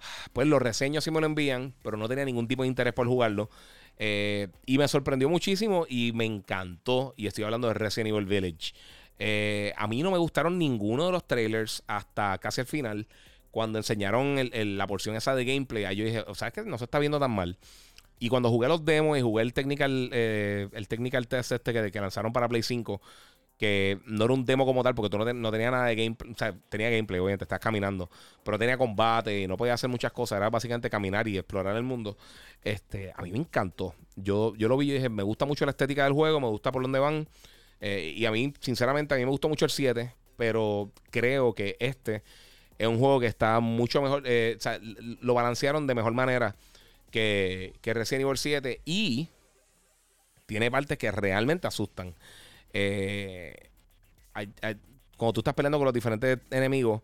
[0.00, 2.94] ah, pues los reseños sí me lo envían, pero no tenía ningún tipo de interés
[2.94, 3.48] por jugarlo.
[3.96, 7.14] Eh, y me sorprendió muchísimo y me encantó.
[7.16, 8.74] Y estoy hablando de Resident Evil Village.
[9.20, 13.06] Eh, a mí no me gustaron ninguno de los trailers hasta casi el final
[13.50, 16.84] cuando enseñaron la porción esa de gameplay, yo dije, o sea, es que no se
[16.84, 17.58] está viendo tan mal.
[18.20, 22.00] Y cuando jugué los demos y jugué el technical, eh, el technical test este que,
[22.00, 23.00] lanzaron para Play 5,
[23.56, 26.32] que no era un demo como tal, porque tú no, no tenías nada de gameplay,
[26.32, 28.10] o sea, tenía gameplay, obviamente, estás caminando,
[28.44, 31.84] pero tenía combate y no podía hacer muchas cosas, era básicamente caminar y explorar el
[31.84, 32.16] mundo.
[32.62, 33.94] Este, a mí me encantó.
[34.16, 36.72] Yo, yo lo vi y dije, me gusta mucho la estética del juego, me gusta
[36.72, 37.28] por dónde van.
[37.80, 41.76] Eh, y a mí, sinceramente, a mí me gustó mucho el 7, pero creo que
[41.78, 42.24] este
[42.78, 44.22] es un juego que está mucho mejor.
[44.24, 46.54] Eh, o sea, lo balancearon de mejor manera
[47.10, 49.28] que, que Resident Evil 7 y
[50.46, 52.14] tiene partes que realmente asustan.
[52.72, 53.54] Eh,
[55.16, 57.02] cuando tú estás peleando con los diferentes enemigos,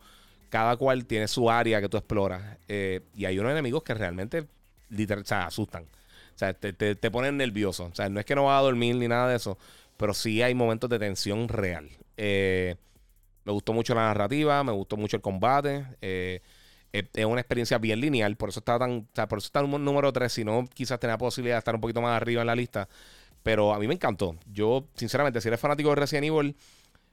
[0.49, 2.59] cada cual tiene su área que tú exploras.
[2.69, 4.47] Eh, y hay unos enemigos que realmente
[4.89, 5.83] literal, asustan.
[5.83, 7.87] O sea, te, te, te, ponen nervioso.
[7.87, 9.59] O sea, no es que no va a dormir ni nada de eso,
[9.97, 11.91] pero sí hay momentos de tensión real.
[12.17, 12.77] Eh,
[13.45, 15.87] me gustó mucho la narrativa, me gustó mucho el combate.
[16.01, 16.41] Eh,
[16.93, 20.33] es una experiencia bien lineal, por eso está tan, por eso está el número 3,
[20.33, 22.89] si no quizás tenía posibilidad de estar un poquito más arriba en la lista.
[23.43, 24.37] Pero a mí me encantó.
[24.47, 26.57] Yo, sinceramente, si eres fanático de Resident Evil,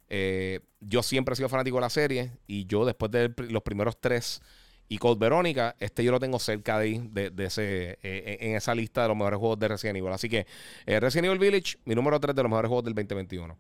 [0.08, 2.32] eh, yo siempre he sido fanático de la serie.
[2.48, 4.42] Y yo, después de los primeros tres
[4.88, 9.02] y Code Verónica, este yo lo tengo cerca de, de, ese, eh, en esa lista
[9.02, 10.14] de los mejores juegos de Resident Evil.
[10.14, 10.46] Así que
[10.86, 13.58] Resident Evil Village, mi número 3 de los mejores juegos del 2021.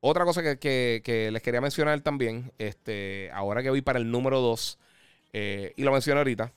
[0.00, 4.78] Otra cosa que, les quería mencionar también, este, ahora que voy para el número 2,
[5.32, 6.52] eh, y lo menciono ahorita,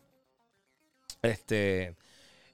[1.24, 1.96] este,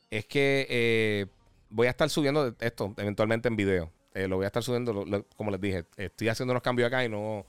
[0.10, 1.26] es que eh,
[1.70, 3.92] voy a estar subiendo esto eventualmente en video.
[4.14, 7.10] Eh, lo voy a estar subiendo, como les dije, estoy haciendo unos cambios acá y
[7.10, 7.46] no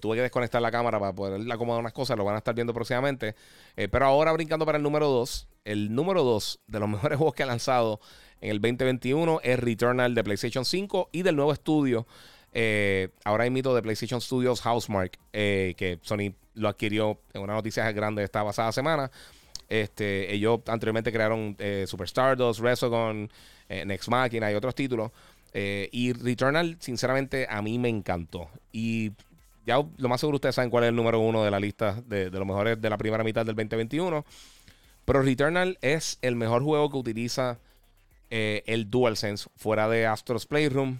[0.00, 2.72] tuve que desconectar la cámara para poder acomodar unas cosas, lo van a estar viendo
[2.74, 3.34] próximamente.
[3.74, 7.42] pero ahora brincando para el número 2, el número 2 de los mejores juegos que
[7.42, 8.00] ha lanzado
[8.40, 12.06] en el 2021 es Returnal de PlayStation 5 y del nuevo estudio
[12.56, 17.90] eh, ahora mito de PlayStation Studios Housemark, eh, que Sony lo adquirió en una noticia
[17.90, 19.10] grande esta pasada semana.
[19.68, 23.28] Este, ellos anteriormente crearon eh, Super Resogon,
[23.68, 25.10] eh, Next Machina y otros títulos.
[25.52, 28.48] y Returnal, sinceramente, a mí me encantó.
[28.70, 29.10] Y
[29.66, 32.30] ya lo más seguro ustedes saben cuál es el número uno de la lista de,
[32.30, 34.24] de los mejores de la primera mitad del 2021.
[35.04, 37.58] Pero Returnal es el mejor juego que utiliza
[38.30, 40.98] el DualSense fuera de Astro's Playroom.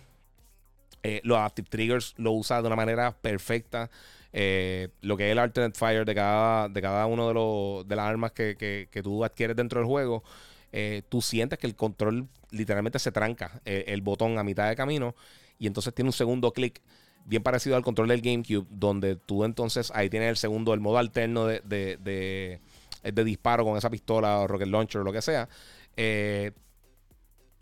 [1.04, 3.90] Eh, los Active Triggers lo usa de una manera perfecta.
[4.32, 7.94] Eh, lo que es el Alternate Fire de cada, de cada uno de, los, de
[7.94, 10.24] las armas que, tú adquieres dentro del juego,
[10.72, 15.14] eh, tú sientes que el control literalmente se tranca el botón a mitad de camino
[15.58, 16.80] y entonces tiene un segundo clic
[17.26, 20.98] bien parecido al control del GameCube, donde tú entonces ahí tienes el segundo, el modo
[20.98, 22.60] alterno de, de,
[23.02, 25.48] de, disparo con esa pistola o rocket launcher o lo que sea.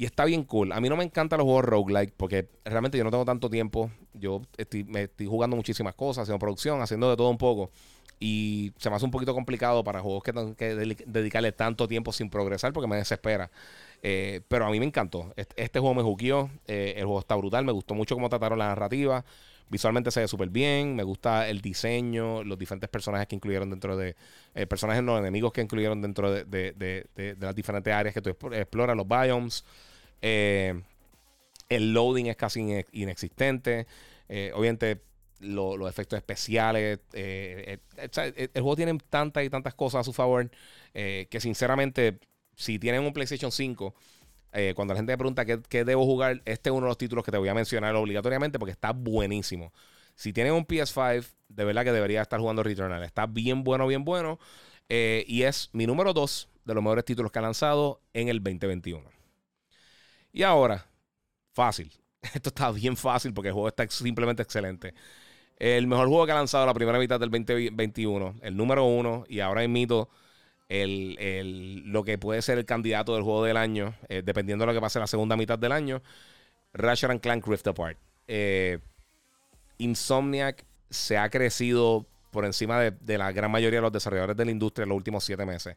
[0.03, 0.73] Y está bien cool.
[0.73, 3.89] A mí no me encantan los juegos roguelike porque realmente yo no tengo tanto tiempo.
[4.15, 7.71] Yo estoy, me estoy jugando muchísimas cosas, haciendo producción, haciendo de todo un poco.
[8.19, 12.13] Y se me hace un poquito complicado para juegos que tengo que dedicarle tanto tiempo
[12.13, 13.53] sin progresar porque me desespera.
[14.03, 15.33] Eh, pero a mí me encantó.
[15.37, 16.51] Este, juego me juqueó.
[16.67, 17.65] Eh, el juego está brutal.
[17.65, 19.25] Me gustó mucho cómo trataron la narrativa.
[19.69, 20.97] Visualmente se ve súper bien.
[20.97, 24.17] Me gusta el diseño, los diferentes personajes que incluyeron dentro de.
[24.57, 28.97] Eh, personajes no enemigos que incluyeron dentro de, de, las diferentes áreas que tú exploras,
[28.97, 29.65] los biomes.
[30.23, 30.81] Eh,
[31.69, 33.87] el loading es casi inexistente.
[34.29, 35.03] Eh, obviamente,
[35.41, 37.01] los efectos especiales.
[37.13, 37.81] el,
[38.55, 40.51] juego tiene tantas y tantas cosas a su favor
[40.93, 42.19] que sinceramente,
[42.57, 43.95] si tienen un PlayStation 5,
[44.75, 47.31] cuando la gente me pregunta qué, debo jugar, este es uno de los títulos que
[47.31, 49.73] te voy a mencionar obligatoriamente porque está buenísimo.
[50.15, 53.03] Si tienen un PS5, de verdad que debería estar jugando Returnal.
[53.03, 54.39] Está bien bueno, bien bueno.
[54.89, 58.43] Eh, y es mi número 2 de los mejores títulos que ha lanzado en el
[58.43, 59.03] 2021.
[60.33, 60.87] Y ahora,
[61.53, 61.93] fácil.
[62.35, 64.95] Esto está bien fácil porque el juego está simplemente excelente.
[65.59, 69.41] El mejor juego que ha lanzado la primera mitad del 2021, el número 1, y
[69.41, 70.09] ahora imito
[70.69, 74.73] el, el, lo que puede ser el candidato del juego del año, eh, dependiendo de
[74.73, 76.03] lo que pase la segunda mitad del año,
[76.73, 77.99] Ratchet Clank Rift Apart.
[78.27, 78.79] Eh,
[79.79, 84.51] Insomniac se ha crecido por encima de, la gran mayoría de los desarrolladores de la
[84.51, 85.77] industria en los últimos siete meses.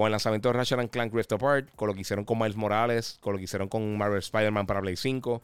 [0.00, 3.18] Con el lanzamiento de Ratchet Clank Rift Apart, con lo que hicieron con Miles Morales,
[3.20, 5.42] con lo que hicieron con Marvel Spider-Man para Play 5.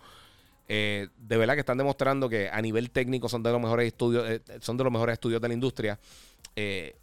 [0.66, 4.26] Eh, de verdad que están demostrando que a nivel técnico son de los mejores estudios,
[4.26, 5.98] eh, son de los mejores estudios de la industria.
[6.56, 6.96] Eh,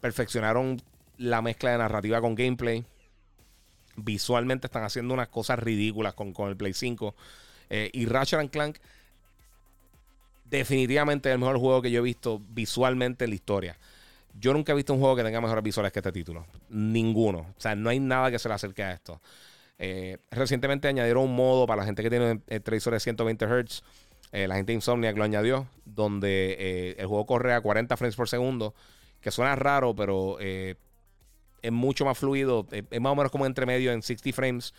[0.00, 0.80] perfeccionaron
[1.16, 2.84] la mezcla de narrativa con gameplay.
[3.96, 7.16] Visualmente están haciendo unas cosas ridículas con, con el Play 5.
[7.68, 8.76] y Ratchet Clank
[10.44, 13.76] definitivamente el mejor juego que yo he visto visualmente en la historia.
[14.38, 16.46] Yo nunca he visto un juego que tenga mejores visuales que este título.
[16.68, 17.40] Ninguno.
[17.40, 19.20] O sea, no hay nada que se le acerque a esto.
[19.78, 23.82] Eh, recientemente añadieron un modo para la gente que tiene el televisor de 120 Hz.
[24.32, 28.16] Eh, la gente de Insomniac lo añadió, donde eh, el juego corre a 40 frames
[28.16, 28.74] por segundo,
[29.20, 30.76] que suena raro, pero es
[31.72, 32.66] mucho más fluido.
[32.70, 34.74] es más o menos como entre medio en 60 frames,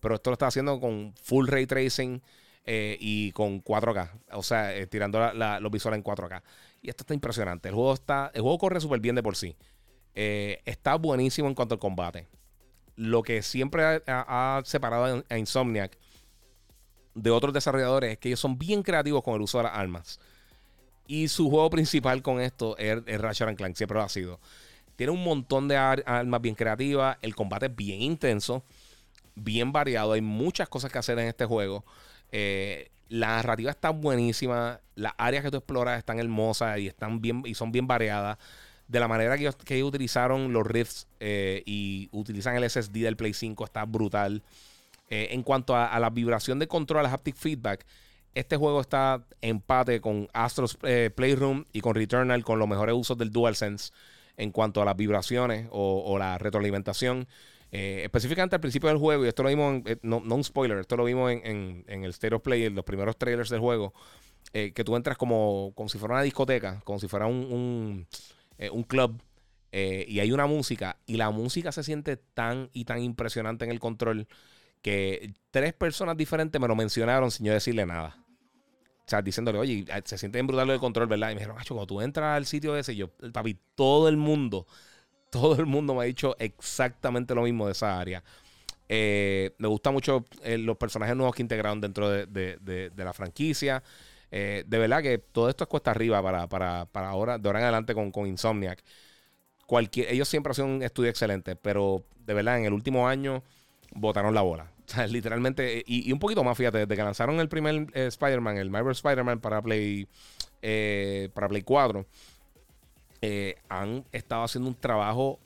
[0.00, 2.20] pero esto lo está haciendo con full ray tracing.
[2.66, 4.10] Eh, y con 4K.
[4.32, 5.20] O sea, eh, tirando
[5.60, 6.42] los visuales en 4K.
[6.84, 7.70] Y esto está impresionante.
[7.70, 9.56] El juego, está, el juego corre súper bien de por sí.
[10.14, 12.28] Eh, está buenísimo en cuanto al combate.
[12.94, 15.96] Lo que siempre ha, separado a Insomniac
[17.14, 20.20] de otros desarrolladores es que ellos son bien creativos con el uso de las armas.
[21.06, 24.38] Y su juego principal con esto es, es Ratchet Clank, siempre lo ha sido.
[24.94, 28.62] Tiene un montón de armas bien creativas, el combate es bien intenso,
[29.34, 31.82] bien variado, hay muchas cosas que hacer en este juego.
[32.30, 34.80] Eh, la narrativa está buenísima.
[34.94, 38.38] Las áreas que tú exploras están hermosas y están bien y son bien variadas.
[38.88, 43.32] De la manera que, ellos, utilizaron los riffs eh, y utilizan el SSD del Play
[43.32, 44.42] 5 está brutal.
[45.08, 47.86] Eh, en cuanto a, la vibración de control, al haptic feedback,
[48.34, 53.30] este juego está empate con Astros Playroom y con Returnal con los mejores usos del
[53.30, 53.92] DualSense
[54.36, 57.28] en cuanto a las vibraciones o la retroalimentación.
[57.70, 60.96] Eh, específicamente al principio del juego, y esto lo vimos, eh, no, un spoiler, esto
[60.96, 63.92] lo vimos en, el State of Play, en los primeros trailers del juego,
[64.52, 68.06] eh, que tú entras como, como si fuera una discoteca, como si fuera un,
[68.70, 69.20] un, club,
[69.72, 73.80] y hay una música, y la música se siente tan y tan impresionante en el
[73.80, 74.28] control
[74.80, 78.24] que tres personas diferentes me lo mencionaron sin yo decirle nada.
[79.06, 81.30] O sea, diciéndole, oye, se siente bien brutal el control, ¿verdad?
[81.30, 84.66] Y me dijeron, macho, cuando tú entras al sitio ese, yo, papi, todo el mundo
[85.34, 88.22] todo el mundo me ha dicho exactamente lo mismo de esa área.
[88.88, 93.82] Eh, me gusta mucho eh, los personajes nuevos que integraron dentro de, la franquicia.
[94.30, 97.94] Eh, de verdad que todo esto es cuesta arriba para, ahora, de ahora en adelante
[97.94, 98.84] con, con Insomniac.
[99.96, 103.42] Ellos siempre sido un estudio excelente, pero de verdad en el último año
[103.92, 104.70] botaron la bola.
[105.08, 109.40] literalmente, y, un poquito más, fíjate, desde que lanzaron el primer Spider-Man, el Marvel Spider-Man
[109.40, 110.06] para Play,
[111.34, 112.06] para Play 4
[113.26, 115.38] eh, han estado haciendo un trabajo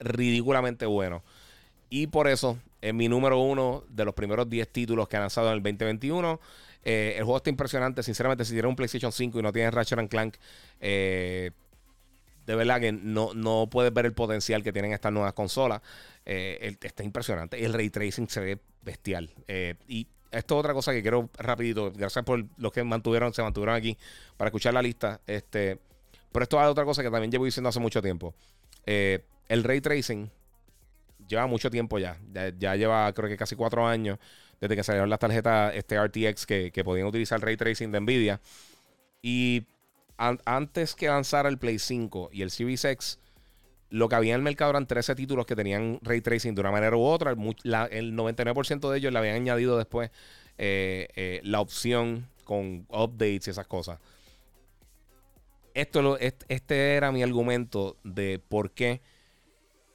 [0.00, 1.22] ridículamente bueno.
[1.88, 5.46] Y por eso es mi número uno de los primeros 10 títulos que han lanzado
[5.46, 6.40] en el 2021.
[6.82, 8.02] Eh, el juego está impresionante.
[8.02, 10.34] Sinceramente, si tienes un PlayStation 5 y no tienes Ratchet Clank,
[10.80, 11.52] eh,
[12.46, 15.82] de verdad que no, no puedes ver el potencial que tienen estas nuevas consolas.
[16.24, 17.64] está impresionante.
[17.64, 19.30] El ray tracing se ve bestial.
[19.86, 21.92] y esto es otra cosa que quiero rapidito.
[21.92, 23.96] Gracias por los que mantuvieron, se mantuvieron aquí
[24.36, 25.20] para escuchar la lista.
[25.28, 25.78] Este.
[26.34, 28.34] Pero esto es otra cosa que también llevo diciendo hace mucho tiempo.
[28.86, 30.28] Eh, el ray tracing
[31.28, 32.18] lleva mucho tiempo ya.
[32.58, 32.74] ya.
[32.74, 34.18] lleva creo que casi cuatro años
[34.60, 38.40] desde que salieron las tarjetas este RTX que, podían utilizar el ray tracing de Nvidia.
[39.22, 39.62] Y
[40.18, 43.20] antes que lanzara el Play 5 y el Series X,
[43.90, 46.72] lo que había en el mercado eran 13 títulos que tenían ray tracing de una
[46.72, 47.30] manera u otra.
[47.30, 50.10] el 99% de ellos le habían añadido después
[50.58, 54.00] eh, eh, la opción con updates y esas cosas
[55.74, 59.02] esto este era mi argumento de por qué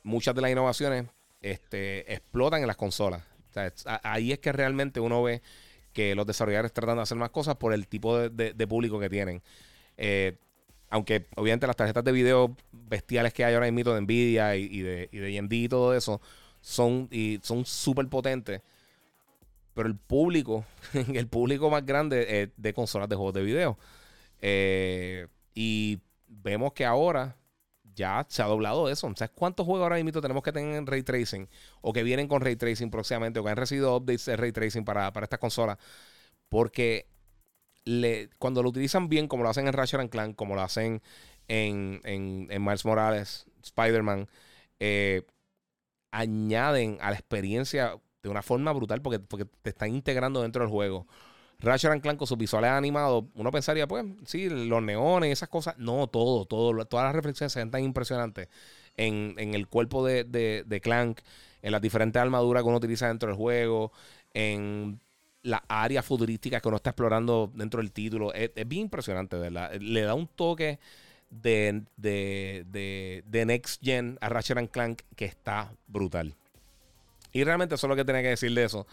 [0.04, 1.08] muchas de las innovaciones
[1.42, 3.24] este, explotan en las consolas.
[4.04, 5.42] ahí es que realmente uno ve
[5.94, 9.42] que los desarrolladores tratan de hacer más cosas por el tipo de, público que tienen.
[9.98, 10.38] Eh,
[10.90, 15.10] aunque obviamente las tarjetas de video bestiales que hay ahora mismo de Nvidia y, de,
[15.12, 16.20] y AMD y todo eso
[16.62, 18.62] son y son súper potentes
[19.80, 20.66] pero el público,
[21.14, 23.78] el público más grande es de consolas de juegos de video.
[24.42, 25.28] Eh,
[25.62, 27.36] y vemos que ahora
[27.94, 29.12] ya se ha doblado eso.
[29.18, 31.50] ¿Sabes cuántos juegos ahora mismo tenemos que tener en ray tracing?
[31.82, 34.86] O que vienen con ray tracing próximamente, o que han recibido updates de ray tracing
[34.86, 35.78] para, para estas consolas.
[36.48, 37.10] Porque
[37.84, 41.02] le, cuando lo utilizan bien, como lo hacen en Ratchet Clank, como lo hacen
[41.50, 44.30] en, en, Miles Morales, Spider-Man,
[44.80, 45.24] eh,
[46.12, 50.72] añaden a la experiencia de una forma brutal porque, porque te están integrando dentro del
[50.72, 51.06] juego.
[51.60, 55.78] Ratchet Clank con sus visuales animados, uno pensaría, pues, sí, los neones, esas cosas.
[55.78, 58.48] No, todo, todo, todas las reflexiones se ven tan impresionantes
[58.96, 61.20] en, el cuerpo de, Clank,
[61.62, 63.92] en las diferentes armaduras que uno utiliza dentro del juego,
[64.34, 65.00] en
[65.42, 68.34] las áreas futurísticas que uno está explorando dentro del título.
[68.34, 69.74] Es, bien impresionante, ¿verdad?
[69.80, 70.80] Le da un toque
[71.30, 76.36] de, de, de, Next Gen a Ratchet Clank que está brutal.
[77.32, 78.88] Y realmente eso es lo que tenía que decir de eso.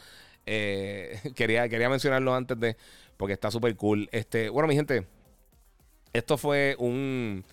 [0.46, 2.76] Eh, quería, quería mencionarlo antes de.
[3.16, 4.08] Porque está súper cool.
[4.12, 5.06] Este, bueno, mi gente.
[6.12, 7.44] Esto fue un,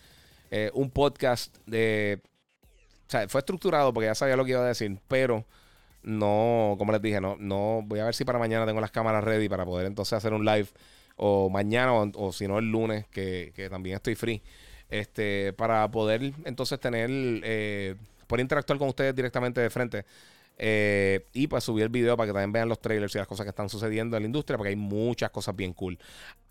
[0.52, 2.22] eh, un podcast de.
[3.08, 4.98] O sea, fue estructurado porque ya sabía lo que iba a decir.
[5.08, 5.46] Pero
[6.04, 7.82] no, como les dije, no, no.
[7.84, 10.46] Voy a ver si para mañana tengo las cámaras ready para poder entonces hacer un
[10.46, 10.68] live.
[11.16, 14.42] O mañana, o, si no el lunes, que, también estoy free.
[14.90, 17.10] Este, para poder entonces tener.
[17.12, 17.96] Eh,
[18.28, 20.06] poder interactuar con ustedes directamente de frente.
[20.58, 23.44] Eh, y pues subir el video para que también vean los trailers y las cosas
[23.46, 25.98] que están sucediendo en la industria, porque hay muchas cosas bien cool.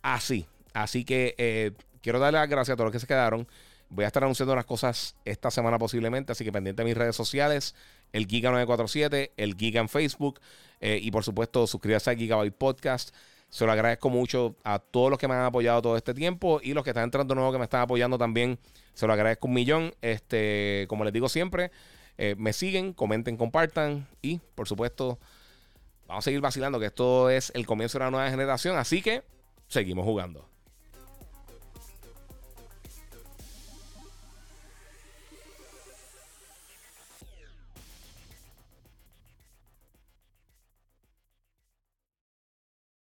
[0.03, 3.47] Así, así que eh, quiero darle las gracias a todos los que se quedaron.
[3.89, 7.15] Voy a estar anunciando unas cosas esta semana posiblemente, así que pendiente de mis redes
[7.15, 7.75] sociales,
[8.13, 10.41] el Giga947, el Giga en Facebook
[10.81, 13.15] eh, y por supuesto suscríbase al Gigabyte Podcast.
[13.51, 16.73] Se lo agradezco mucho a todos los que me han apoyado todo este tiempo y
[16.73, 18.59] los que están entrando nuevo que me están apoyando también.
[18.95, 19.95] Se lo agradezco un millón.
[20.01, 21.71] Este, como les digo siempre,
[22.25, 25.19] eh, me siguen, comenten, compartan y, por supuesto,
[26.07, 28.77] vamos a seguir vacilando que esto es el comienzo de una nueva generación.
[28.77, 29.25] Así que
[29.67, 30.49] seguimos jugando.